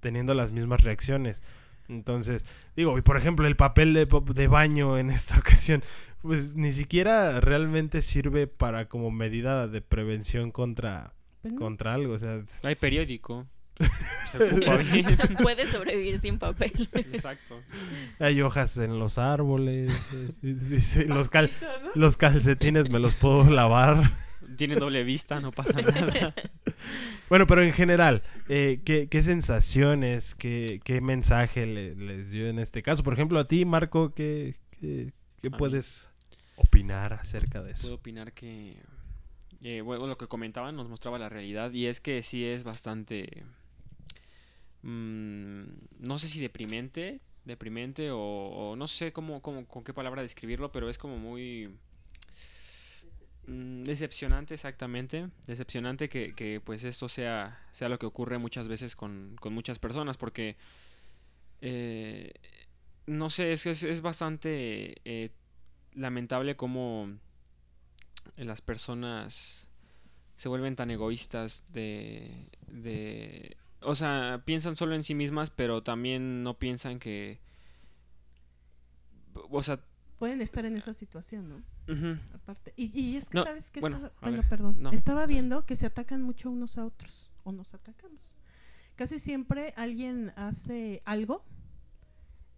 teniendo 0.00 0.34
las 0.34 0.50
mismas 0.52 0.80
reacciones. 0.82 1.42
Entonces, 1.88 2.46
digo, 2.76 2.96
y 2.96 3.02
por 3.02 3.16
ejemplo, 3.16 3.46
el 3.46 3.56
papel 3.56 3.92
de, 3.92 4.06
de 4.34 4.48
baño 4.48 4.98
en 4.98 5.10
esta 5.10 5.38
ocasión, 5.38 5.82
pues 6.22 6.54
ni 6.56 6.72
siquiera 6.72 7.40
realmente 7.40 8.00
sirve 8.02 8.46
para 8.46 8.88
como 8.88 9.10
medida 9.10 9.66
de 9.68 9.80
prevención 9.82 10.50
contra, 10.50 11.14
Pues 11.42 11.54
no. 11.54 11.60
contra 11.60 11.94
algo. 11.94 12.14
O 12.14 12.18
sea, 12.18 12.40
Hay 12.64 12.76
periódico. 12.76 13.46
Se 14.30 14.36
ocupa 14.44 14.76
bien. 14.76 15.04
Puede 15.42 15.66
sobrevivir 15.66 16.18
sin 16.18 16.38
papel. 16.38 16.88
Exacto. 16.92 17.60
hay 18.18 18.40
hojas 18.42 18.76
en 18.76 18.98
los 18.98 19.18
árboles, 19.18 20.12
eh, 20.14 20.32
dice, 20.42 21.04
los, 21.08 21.28
cal- 21.28 21.50
los 21.94 22.16
calcetines 22.16 22.90
me 22.90 22.98
los 23.00 23.14
puedo 23.14 23.44
lavar. 23.50 23.96
Tiene 24.56 24.74
doble 24.76 25.02
vista, 25.02 25.40
no 25.40 25.50
pasa 25.52 25.80
nada. 25.80 26.34
Bueno, 27.30 27.46
pero 27.46 27.62
en 27.62 27.72
general, 27.72 28.22
eh, 28.48 28.82
¿qué, 28.84 29.08
qué 29.08 29.22
sensaciones, 29.22 30.34
qué, 30.34 30.80
qué 30.84 31.00
mensaje 31.00 31.64
le- 31.66 31.94
les 31.94 32.30
dio 32.30 32.48
en 32.48 32.58
este 32.58 32.82
caso? 32.82 33.02
Por 33.02 33.14
ejemplo, 33.14 33.38
a 33.40 33.48
ti, 33.48 33.64
Marco, 33.64 34.12
¿qué, 34.12 34.56
qué, 34.78 35.12
qué 35.40 35.48
A 35.48 35.50
mí. 35.50 35.56
puedes 35.56 36.08
opinar 36.62 37.12
acerca 37.14 37.62
de 37.62 37.72
Puedo 37.74 37.86
eso? 37.88 37.94
opinar 37.94 38.32
que, 38.32 38.76
eh, 39.62 39.80
bueno, 39.80 40.06
lo 40.06 40.16
que 40.18 40.26
comentaban 40.26 40.76
nos 40.76 40.88
mostraba 40.88 41.18
la 41.18 41.28
realidad 41.28 41.72
y 41.72 41.86
es 41.86 42.00
que 42.00 42.22
sí 42.22 42.44
es 42.44 42.64
bastante, 42.64 43.44
mm, 44.82 45.62
no 46.08 46.18
sé 46.18 46.28
si 46.28 46.40
deprimente, 46.40 47.20
deprimente 47.44 48.10
o, 48.10 48.18
o 48.18 48.76
no 48.76 48.86
sé 48.86 49.12
cómo, 49.12 49.42
cómo, 49.42 49.66
con 49.66 49.84
qué 49.84 49.92
palabra 49.92 50.22
describirlo, 50.22 50.70
pero 50.72 50.88
es 50.88 50.98
como 50.98 51.18
muy 51.18 51.68
mm, 53.46 53.82
decepcionante 53.84 54.54
exactamente, 54.54 55.28
decepcionante 55.46 56.08
que, 56.08 56.34
que, 56.34 56.60
pues 56.60 56.84
esto 56.84 57.08
sea, 57.08 57.64
sea 57.70 57.88
lo 57.88 57.98
que 57.98 58.06
ocurre 58.06 58.38
muchas 58.38 58.68
veces 58.68 58.96
con, 58.96 59.36
con 59.40 59.52
muchas 59.52 59.78
personas 59.78 60.16
porque 60.16 60.56
eh, 61.60 62.32
no 63.06 63.30
sé, 63.30 63.52
es, 63.52 63.66
es, 63.66 63.82
es 63.82 64.00
bastante 64.00 64.96
eh, 65.04 65.30
lamentable 65.94 66.56
cómo 66.56 67.08
las 68.36 68.60
personas 68.60 69.68
se 70.36 70.48
vuelven 70.48 70.76
tan 70.76 70.90
egoístas 70.90 71.64
de, 71.68 72.48
de 72.68 73.56
o 73.80 73.94
sea, 73.94 74.42
piensan 74.44 74.76
solo 74.76 74.94
en 74.94 75.02
sí 75.02 75.14
mismas, 75.14 75.50
pero 75.50 75.82
también 75.82 76.42
no 76.42 76.58
piensan 76.58 76.98
que 76.98 77.40
o 79.34 79.62
sea, 79.62 79.78
Pueden 80.18 80.40
estar 80.40 80.64
en 80.64 80.76
esa 80.76 80.92
situación, 80.94 81.48
¿no? 81.48 81.62
Aparte. 82.34 82.72
Y, 82.76 82.96
y 82.98 83.16
es 83.16 83.28
que, 83.28 83.38
No, 83.38 83.44
¿sabes 83.44 83.70
qué? 83.70 83.80
bueno, 83.80 83.96
estaba, 83.96 84.14
a 84.18 84.20
bueno, 84.20 84.36
ver, 84.38 84.48
perdón. 84.48 84.76
no, 84.78 84.92
estaba 84.92 85.20
está 85.22 85.28
bien. 85.28 85.48
viendo 85.48 85.66
que 85.66 85.74
se 85.74 85.86
atacan 85.86 86.22
mucho 86.22 86.48
unos 86.48 86.78
a 86.78 86.84
otros. 86.86 87.32
O 87.42 87.50
nos 87.50 87.74
atacamos. 87.74 88.36
Casi 88.94 89.18
siempre 89.18 89.74
alguien 89.76 90.32
hace 90.36 91.02
algo. 91.04 91.44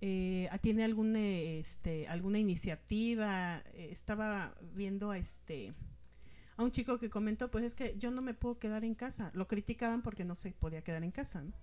Eh, 0.06 0.50
tiene 0.60 0.84
alguna, 0.84 1.18
este, 1.18 2.06
alguna 2.08 2.38
iniciativa. 2.38 3.62
eh, 3.72 3.88
estaba 3.90 4.54
viendo 4.74 5.10
a 5.10 5.16
este 5.16 5.72
a 6.58 6.62
un 6.62 6.70
chico 6.70 6.98
que 6.98 7.08
comentó, 7.08 7.50
pues 7.50 7.64
es 7.64 7.74
que 7.74 7.96
yo 7.98 8.10
no 8.10 8.20
me 8.20 8.34
puedo 8.34 8.58
quedar 8.58 8.84
en 8.84 8.94
casa. 8.94 9.30
Lo 9.32 9.48
criticaban 9.48 10.02
porque 10.02 10.26
no 10.26 10.34
se 10.34 10.50
podía 10.52 10.84
quedar 10.84 11.02
en 11.04 11.10
casa, 11.10 11.40
¿no? 11.40 11.54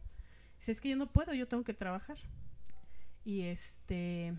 Dice, 0.58 0.72
es 0.72 0.82
que 0.82 0.90
yo 0.90 0.96
no 0.96 1.12
puedo, 1.12 1.36
yo 1.36 1.48
tengo 1.48 1.64
que 1.64 1.76
trabajar. 1.76 2.18
Y 3.24 3.42
este 3.44 4.34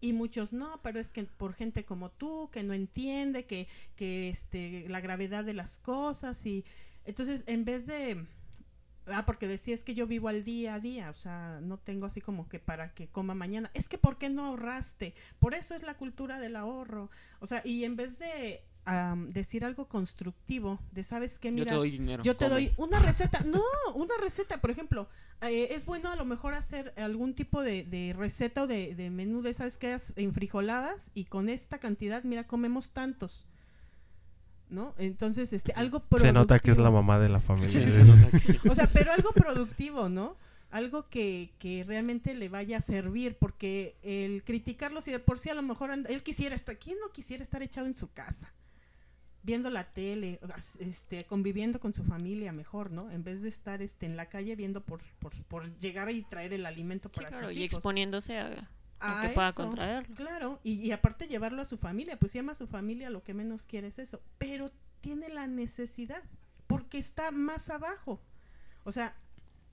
y 0.00 0.14
muchos 0.14 0.54
no, 0.54 0.80
pero 0.82 0.98
es 0.98 1.12
que 1.12 1.24
por 1.24 1.52
gente 1.52 1.84
como 1.84 2.10
tú 2.10 2.48
que 2.50 2.62
no 2.62 2.72
entiende 2.72 3.44
que 3.44 3.68
que 3.94 4.30
este 4.30 4.88
la 4.88 5.02
gravedad 5.02 5.44
de 5.44 5.52
las 5.52 5.78
cosas 5.78 6.46
y 6.46 6.64
entonces 7.04 7.44
en 7.46 7.66
vez 7.66 7.86
de 7.86 8.24
ah 9.06 9.24
porque 9.26 9.48
decía 9.48 9.74
es 9.74 9.84
que 9.84 9.94
yo 9.94 10.06
vivo 10.06 10.28
al 10.28 10.44
día 10.44 10.74
a 10.74 10.80
día, 10.80 11.10
o 11.10 11.14
sea, 11.14 11.60
no 11.62 11.78
tengo 11.78 12.06
así 12.06 12.20
como 12.20 12.48
que 12.48 12.58
para 12.58 12.94
que 12.94 13.08
coma 13.08 13.34
mañana. 13.34 13.70
Es 13.74 13.88
que 13.88 13.98
¿por 13.98 14.18
qué 14.18 14.30
no 14.30 14.46
ahorraste? 14.46 15.14
Por 15.38 15.54
eso 15.54 15.74
es 15.74 15.82
la 15.82 15.94
cultura 15.94 16.40
del 16.40 16.56
ahorro. 16.56 17.10
O 17.40 17.46
sea, 17.46 17.62
y 17.64 17.84
en 17.84 17.96
vez 17.96 18.18
de 18.18 18.62
am, 18.84 19.30
decir 19.30 19.64
algo 19.64 19.88
constructivo, 19.88 20.80
de 20.92 21.04
sabes 21.04 21.38
qué, 21.38 21.48
yo 21.48 21.54
mira, 21.54 21.66
te 21.66 21.74
doy 21.74 21.90
dinero. 21.90 22.22
yo 22.22 22.36
te 22.36 22.44
come". 22.46 22.54
doy 22.54 22.72
una 22.76 22.98
receta, 22.98 23.40
no, 23.44 23.62
una 23.94 24.14
receta, 24.20 24.60
por 24.60 24.70
ejemplo, 24.70 25.08
eh, 25.42 25.68
es 25.70 25.84
bueno 25.84 26.10
a 26.10 26.16
lo 26.16 26.24
mejor 26.24 26.54
hacer 26.54 26.92
algún 26.96 27.34
tipo 27.34 27.62
de, 27.62 27.84
de 27.84 28.14
receta 28.16 28.64
o 28.64 28.66
de, 28.66 28.94
de 28.94 29.10
menú 29.10 29.42
de, 29.42 29.54
¿sabes 29.54 29.78
qué? 29.78 29.96
En 30.16 30.32
frijoladas 30.32 31.10
y 31.14 31.24
con 31.24 31.48
esta 31.48 31.78
cantidad, 31.78 32.22
mira, 32.24 32.46
comemos 32.46 32.92
tantos, 32.92 33.46
¿no? 34.74 34.94
Entonces, 34.98 35.52
este, 35.52 35.72
algo 35.72 36.02
Se 36.18 36.32
nota 36.32 36.58
que 36.58 36.70
es 36.72 36.76
la 36.76 36.84
productivo. 36.84 37.02
mamá 37.02 37.18
de 37.18 37.28
la 37.30 37.40
familia. 37.40 37.68
Sí, 37.68 37.90
se 37.90 38.04
nota 38.04 38.28
que- 38.40 38.68
O 38.68 38.74
sea, 38.74 38.90
pero 38.92 39.12
algo 39.12 39.30
productivo, 39.32 40.08
¿no? 40.08 40.36
algo 40.70 41.08
que, 41.08 41.52
que 41.60 41.84
realmente 41.84 42.34
le 42.34 42.48
vaya 42.48 42.78
a 42.78 42.80
servir, 42.80 43.36
porque 43.38 43.94
el 44.02 44.42
criticarlo, 44.42 45.00
si 45.00 45.12
de 45.12 45.20
por 45.20 45.38
sí 45.38 45.48
a 45.48 45.54
lo 45.54 45.62
mejor 45.62 45.92
anda- 45.92 46.10
él 46.10 46.24
quisiera 46.24 46.56
estar, 46.56 46.76
¿quién 46.78 46.98
no 47.00 47.12
quisiera 47.12 47.44
estar 47.44 47.62
echado 47.62 47.86
en 47.86 47.94
su 47.94 48.10
casa? 48.12 48.52
Viendo 49.44 49.70
la 49.70 49.84
tele, 49.92 50.40
este, 50.80 51.26
conviviendo 51.26 51.78
con 51.78 51.94
su 51.94 52.02
familia 52.02 52.50
mejor, 52.50 52.90
¿no? 52.90 53.08
En 53.12 53.22
vez 53.22 53.42
de 53.42 53.50
estar 53.50 53.82
este, 53.82 54.06
en 54.06 54.16
la 54.16 54.26
calle 54.26 54.56
viendo 54.56 54.80
por, 54.80 55.00
por, 55.20 55.32
por 55.44 55.78
llegar 55.78 56.10
y 56.10 56.22
traer 56.22 56.52
el 56.52 56.66
alimento 56.66 57.08
Sí, 57.08 57.16
para 57.20 57.28
claro, 57.28 57.48
sus 57.48 57.56
y 57.56 57.62
exponiéndose 57.62 58.38
a, 58.38 58.68
a 59.00 59.20
que 59.22 59.28
pueda 59.30 59.48
eso, 59.50 59.62
contraerlo. 59.62 60.14
Claro, 60.16 60.60
y, 60.64 60.74
y 60.74 60.92
aparte 60.92 61.26
llevarlo 61.26 61.62
a 61.62 61.64
su 61.64 61.76
familia, 61.78 62.18
pues 62.18 62.32
si 62.32 62.38
ama 62.38 62.52
a 62.52 62.54
su 62.54 62.66
familia, 62.66 63.10
lo 63.10 63.22
que 63.22 63.34
menos 63.34 63.64
quiere 63.66 63.88
es 63.88 63.98
eso, 63.98 64.20
pero 64.38 64.70
tiene 65.00 65.28
la 65.28 65.46
necesidad, 65.46 66.22
porque 66.66 66.98
está 66.98 67.30
más 67.30 67.68
abajo. 67.70 68.20
O 68.84 68.92
sea, 68.92 69.14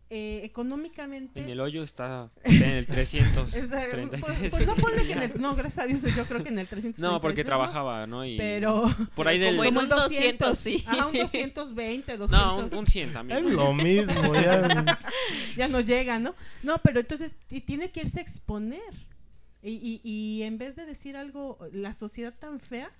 eh, 0.10 0.42
económicamente... 0.44 1.40
En 1.42 1.50
el 1.50 1.62
hoyo 1.62 1.84
está 1.84 2.30
en 2.44 2.62
el 2.64 2.80
es- 2.80 2.88
333. 2.88 4.22
pues, 4.22 4.50
pues 4.52 4.68
no 4.68 4.76
ponle 4.76 5.06
que 5.08 5.14
en 5.14 5.22
el, 5.22 5.32
no, 5.42 5.56
gracias 5.56 5.86
a 5.86 5.88
Dios, 5.88 6.02
yo 6.16 6.26
creo 6.26 6.44
que 6.44 6.50
en 6.50 6.60
el 6.60 6.68
300. 6.68 7.00
No, 7.00 7.22
porque 7.22 7.46
trabajaba, 7.46 8.06
¿no? 8.08 8.26
Y 8.26 8.38
Pero 8.38 8.84
por 9.16 9.30
ahí 9.30 9.40
del... 9.40 9.56
Como 9.56 9.64
en 9.70 9.78
un 9.78 9.84
el 9.84 9.90
200, 9.90 10.58
sí. 10.58 10.84
Ajá, 10.86 11.06
un 11.08 11.14
220, 11.18 12.18
200. 12.18 12.30
No, 12.30 12.58
un, 12.66 12.74
un 12.80 12.88
100 12.88 13.08
Es 13.08 13.14
también. 13.14 13.56
lo 13.56 13.74
mismo, 13.74 14.36
ya. 14.36 15.00
ya 15.56 15.68
no 15.70 15.80
llega, 15.80 16.20
¿no? 16.20 16.36
No, 16.62 16.80
pero 16.80 17.00
entonces 17.00 17.36
y 17.50 17.62
tiene 17.62 17.92
que 17.92 18.02
irse 18.02 18.20
a 18.20 18.22
exponer. 18.24 18.82
Y, 19.62 20.02
y, 20.04 20.10
y 20.10 20.44
en 20.44 20.58
vez 20.58 20.76
de 20.76 20.86
decir 20.86 21.16
algo, 21.18 21.60
la 21.72 21.94
sociedad 21.94 22.34
tan 22.38 22.60
fea, 22.60 22.92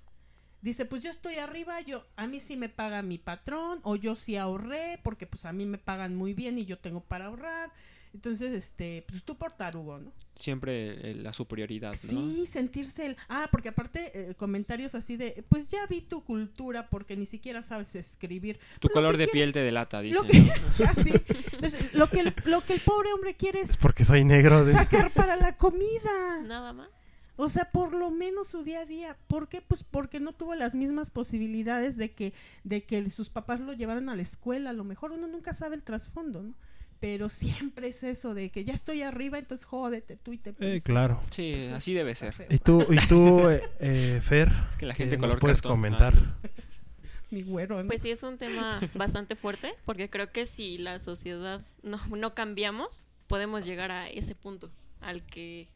dice, 0.60 0.84
pues 0.86 1.02
yo 1.02 1.10
estoy 1.10 1.36
arriba, 1.36 1.80
yo 1.80 2.06
a 2.16 2.26
mí 2.26 2.40
sí 2.40 2.56
me 2.56 2.68
paga 2.68 3.02
mi 3.02 3.18
patrón, 3.18 3.80
o 3.82 3.96
yo 3.96 4.14
sí 4.16 4.36
ahorré, 4.36 5.00
porque 5.02 5.26
pues 5.26 5.44
a 5.44 5.52
mí 5.52 5.66
me 5.66 5.78
pagan 5.78 6.14
muy 6.14 6.34
bien 6.34 6.58
y 6.58 6.64
yo 6.64 6.78
tengo 6.78 7.00
para 7.00 7.26
ahorrar. 7.26 7.72
Entonces, 8.14 8.52
este, 8.52 9.04
pues 9.08 9.24
tú 9.24 9.36
por 9.36 9.52
tarugo, 9.52 9.98
¿no? 9.98 10.12
Siempre 10.34 11.10
eh, 11.10 11.14
la 11.14 11.32
superioridad, 11.32 11.92
¿no? 11.92 11.96
Sí, 12.10 12.46
sentirse 12.46 13.06
el... 13.06 13.16
Ah, 13.28 13.48
porque 13.50 13.70
aparte 13.70 14.30
eh, 14.30 14.34
comentarios 14.34 14.94
así 14.94 15.16
de, 15.16 15.44
pues 15.48 15.68
ya 15.68 15.86
vi 15.86 16.00
tu 16.02 16.22
cultura 16.22 16.88
porque 16.90 17.16
ni 17.16 17.24
siquiera 17.26 17.62
sabes 17.62 17.94
escribir. 17.94 18.58
Tu 18.80 18.88
lo 18.88 18.94
color 18.94 19.16
de 19.16 19.24
quiere- 19.24 19.32
piel 19.32 19.52
te 19.52 19.60
delata, 19.60 20.02
Lo 20.02 20.22
dicen. 20.22 20.26
que, 20.26 20.60
¿no? 20.84 20.90
así. 20.90 21.12
Entonces, 21.52 21.94
lo, 21.94 22.06
que 22.08 22.20
el, 22.20 22.34
lo 22.44 22.60
que 22.60 22.74
el 22.74 22.80
pobre 22.80 23.12
hombre 23.14 23.34
quiere 23.34 23.60
Es 23.60 23.70
es 23.70 23.76
porque 23.78 24.04
soy 24.04 24.24
negro. 24.24 24.64
de- 24.64 24.72
sacar 24.72 25.12
para 25.12 25.36
la 25.36 25.56
comida. 25.56 26.40
Nada 26.46 26.72
más. 26.72 26.88
O 27.36 27.48
sea, 27.48 27.70
por 27.70 27.94
lo 27.94 28.10
menos 28.10 28.48
su 28.48 28.62
día 28.62 28.80
a 28.80 28.84
día. 28.86 29.16
¿Por 29.26 29.48
qué? 29.48 29.62
Pues 29.62 29.84
porque 29.84 30.20
no 30.20 30.32
tuvo 30.34 30.54
las 30.54 30.74
mismas 30.74 31.10
posibilidades 31.10 31.96
de 31.96 32.12
que, 32.12 32.34
de 32.62 32.84
que 32.84 33.10
sus 33.10 33.30
papás 33.30 33.58
lo 33.60 33.72
llevaran 33.72 34.10
a 34.10 34.16
la 34.16 34.22
escuela. 34.22 34.70
A 34.70 34.74
lo 34.74 34.84
mejor 34.84 35.12
uno 35.12 35.26
nunca 35.28 35.54
sabe 35.54 35.76
el 35.76 35.82
trasfondo, 35.82 36.42
¿no? 36.42 36.54
Pero 37.02 37.28
siempre 37.28 37.88
es 37.88 38.04
eso 38.04 38.32
de 38.32 38.50
que 38.50 38.64
ya 38.64 38.74
estoy 38.74 39.02
arriba, 39.02 39.36
entonces 39.36 39.66
jódete 39.66 40.16
tú 40.16 40.32
y 40.32 40.38
te 40.38 40.54
Eh, 40.60 40.80
claro. 40.80 41.20
Sí, 41.30 41.68
así 41.74 41.94
debe 41.94 42.14
ser. 42.14 42.46
¿Y 42.48 42.58
tú, 42.58 42.86
y 42.88 42.96
tú 43.08 43.48
eh, 43.50 43.60
eh, 43.80 44.20
Fer? 44.22 44.52
Es 44.70 44.76
que 44.76 44.86
la 44.86 44.94
¿qué 44.94 45.02
gente 45.02 45.18
color 45.18 45.40
puedes 45.40 45.58
cartón, 45.60 45.72
comentar? 45.78 46.14
ah. 46.14 46.48
Mi 47.32 47.42
güero, 47.42 47.82
¿no? 47.82 47.88
Pues 47.88 48.02
sí, 48.02 48.10
es 48.12 48.22
un 48.22 48.38
tema 48.38 48.78
bastante 48.94 49.34
fuerte, 49.34 49.74
porque 49.84 50.08
creo 50.10 50.30
que 50.30 50.46
si 50.46 50.78
la 50.78 51.00
sociedad 51.00 51.66
no, 51.82 51.98
no 52.16 52.34
cambiamos, 52.34 53.02
podemos 53.26 53.64
llegar 53.64 53.90
a 53.90 54.08
ese 54.08 54.36
punto, 54.36 54.70
al 55.00 55.24
que 55.24 55.68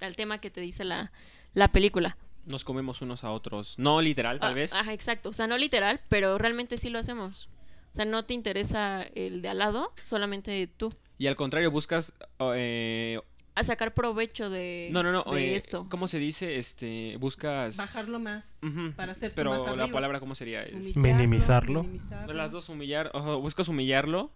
al 0.00 0.14
tema 0.14 0.40
que 0.40 0.50
te 0.50 0.60
dice 0.60 0.84
la, 0.84 1.10
la 1.52 1.66
película. 1.72 2.16
Nos 2.46 2.62
comemos 2.64 3.02
unos 3.02 3.24
a 3.24 3.32
otros. 3.32 3.76
No 3.80 4.00
literal, 4.00 4.38
tal 4.38 4.52
Ah, 4.52 4.54
vez. 4.54 4.72
Ajá, 4.72 4.92
exacto. 4.92 5.30
O 5.30 5.32
sea, 5.32 5.48
no 5.48 5.58
literal, 5.58 6.00
pero 6.08 6.38
realmente 6.38 6.78
sí 6.78 6.90
lo 6.90 7.00
hacemos. 7.00 7.48
O 7.92 7.94
sea, 7.94 8.04
no 8.04 8.24
te 8.24 8.34
interesa 8.34 9.02
el 9.14 9.42
de 9.42 9.48
al 9.48 9.58
lado, 9.58 9.92
solamente 10.02 10.68
tú. 10.76 10.92
Y 11.18 11.26
al 11.26 11.36
contrario, 11.36 11.70
buscas... 11.70 12.12
eh, 12.54 13.20
A 13.54 13.64
sacar 13.64 13.92
provecho 13.94 14.50
de, 14.50 14.88
no, 14.92 15.02
no, 15.02 15.10
no. 15.10 15.24
de 15.34 15.54
eh, 15.54 15.56
eso. 15.56 15.86
¿Cómo 15.90 16.06
se 16.06 16.18
dice? 16.18 16.58
Este, 16.58 17.16
buscas... 17.18 17.76
Bajarlo 17.76 18.20
más 18.20 18.54
Ujú, 18.62 18.92
para 18.94 19.12
hacerte 19.12 19.34
Pero 19.34 19.50
más 19.50 19.62
la 19.64 19.70
arriba. 19.70 19.88
palabra, 19.90 20.20
¿cómo 20.20 20.34
sería? 20.36 20.62
Es- 20.62 20.96
Minimizarlo. 20.96 21.82
minimizarlo. 21.82 22.32
Las 22.34 22.52
dos 22.52 22.68
humillar, 22.68 23.10
ojo, 23.14 23.40
buscas 23.40 23.68
humillarlo. 23.68 24.30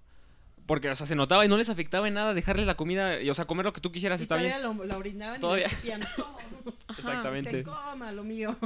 Porque, 0.65 0.89
o 0.89 0.95
sea, 0.95 1.07
se 1.09 1.17
notaba 1.17 1.45
y 1.45 1.49
no 1.49 1.57
les 1.57 1.69
afectaba 1.71 2.07
en 2.07 2.15
nada 2.15 2.35
dejarles 2.35 2.67
la 2.67 2.77
comida, 2.77 3.21
y, 3.21 3.29
o 3.29 3.35
sea, 3.35 3.47
comer 3.47 3.65
lo 3.67 3.73
que 3.73 3.81
tú 3.81 3.91
quisieras 3.91 4.21
Y 4.21 4.23
está 4.23 4.37
bien. 4.37 4.53
todavía 4.53 4.69
lo, 4.73 4.85
lo 4.85 4.97
orinaban 4.97 5.41
Todavía. 5.41 5.67
y. 5.83 5.89
Exactamente. 6.99 7.51
Se 7.51 7.63
coma 7.65 8.13
lo 8.13 8.23
mío. 8.23 8.57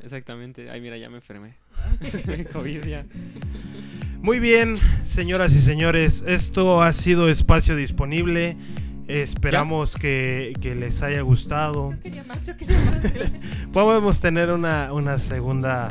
Exactamente. 0.00 0.68
Ay, 0.70 0.82
mira, 0.82 0.98
ya 0.98 1.08
me 1.08 1.16
enfermé. 1.16 1.54
COVID 2.52 2.84
ya. 2.84 3.06
Muy 4.22 4.40
bien, 4.40 4.78
señoras 5.04 5.54
y 5.54 5.60
señores, 5.60 6.24
esto 6.26 6.82
ha 6.82 6.92
sido 6.92 7.28
espacio 7.28 7.76
disponible. 7.76 8.56
Esperamos 9.08 9.94
que, 9.94 10.52
que 10.60 10.74
les 10.74 11.02
haya 11.02 11.20
gustado. 11.20 11.92
Yo 11.92 12.00
quería 12.00 12.24
más, 12.24 12.44
yo 12.44 12.56
quería 12.56 12.78
más. 12.80 13.12
Podemos 13.72 14.20
tener 14.20 14.50
una, 14.50 14.92
una 14.92 15.18
segunda 15.18 15.88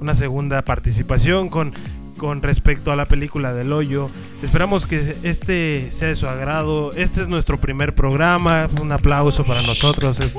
una 0.00 0.14
segunda 0.14 0.62
participación 0.62 1.48
con, 1.48 1.72
con 2.18 2.42
respecto 2.42 2.92
a 2.92 2.96
la 2.96 3.06
película 3.06 3.52
del 3.52 3.72
hoyo. 3.72 4.10
Esperamos 4.42 4.86
que 4.86 5.16
este 5.22 5.90
sea 5.90 6.08
de 6.08 6.14
su 6.14 6.28
agrado. 6.28 6.92
Este 6.94 7.20
es 7.20 7.28
nuestro 7.28 7.58
primer 7.58 7.94
programa. 7.94 8.68
Un 8.80 8.92
aplauso 8.92 9.44
para 9.44 9.62
nosotros. 9.62 10.20
Es, 10.20 10.34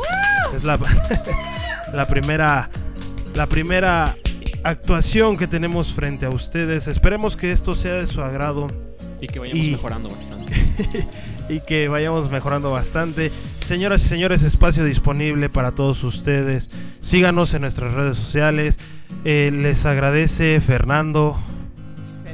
es 0.56 0.64
la, 0.64 0.80
la 1.94 2.08
primera 2.08 2.70
la 3.36 3.48
primera 3.48 4.18
actuación 4.70 5.38
que 5.38 5.48
tenemos 5.48 5.94
frente 5.94 6.26
a 6.26 6.30
ustedes. 6.30 6.88
Esperemos 6.88 7.38
que 7.38 7.52
esto 7.52 7.76
sea 7.76 7.94
de 7.96 8.08
su 8.08 8.22
agrado 8.22 8.68
Y 9.22 9.28
que 9.28 9.40
vayamos 9.40 9.66
Y- 9.66 9.72
mejorando 9.72 10.10
bastante. 10.10 10.54
y 11.50 11.60
que 11.62 11.88
vayamos 11.88 12.30
mejorando 12.32 12.72
bastante. 12.72 13.32
Señoras 13.62 14.04
y 14.04 14.08
señores, 14.08 14.44
espacio 14.44 14.84
disponible 14.84 15.50
para 15.50 15.72
todos 15.72 16.04
ustedes. 16.04 16.70
Síganos 17.02 17.54
en 17.54 17.62
nuestras 17.62 17.94
redes 17.94 18.18
sociales. 18.18 18.80
Eh, 19.24 19.52
les 19.54 19.86
agradece 19.86 20.60
Fernando 20.60 21.38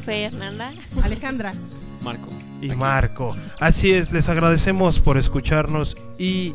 Fernanda. 0.05 0.71
Alejandra. 1.03 1.53
Marco. 2.01 2.29
y 2.61 2.69
Aquí. 2.71 2.75
Marco. 2.79 3.35
Así 3.59 3.91
es, 3.91 4.11
les 4.11 4.27
agradecemos 4.29 4.99
por 4.99 5.17
escucharnos 5.17 5.95
y 6.17 6.53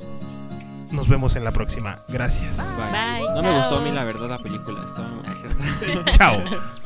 nos 0.92 1.08
vemos 1.08 1.36
en 1.36 1.44
la 1.44 1.50
próxima. 1.50 1.98
Gracias. 2.08 2.76
Bye. 2.76 3.22
Bye, 3.22 3.34
No 3.34 3.42
me 3.42 3.56
gustó 3.58 3.78
a 3.78 3.80
mí 3.80 3.90
la 3.90 4.04
verdad 4.04 4.28
la 4.28 4.38
película. 4.38 4.84
Estaba... 4.84 5.08
Ah. 5.26 6.10
Chao. 6.12 6.40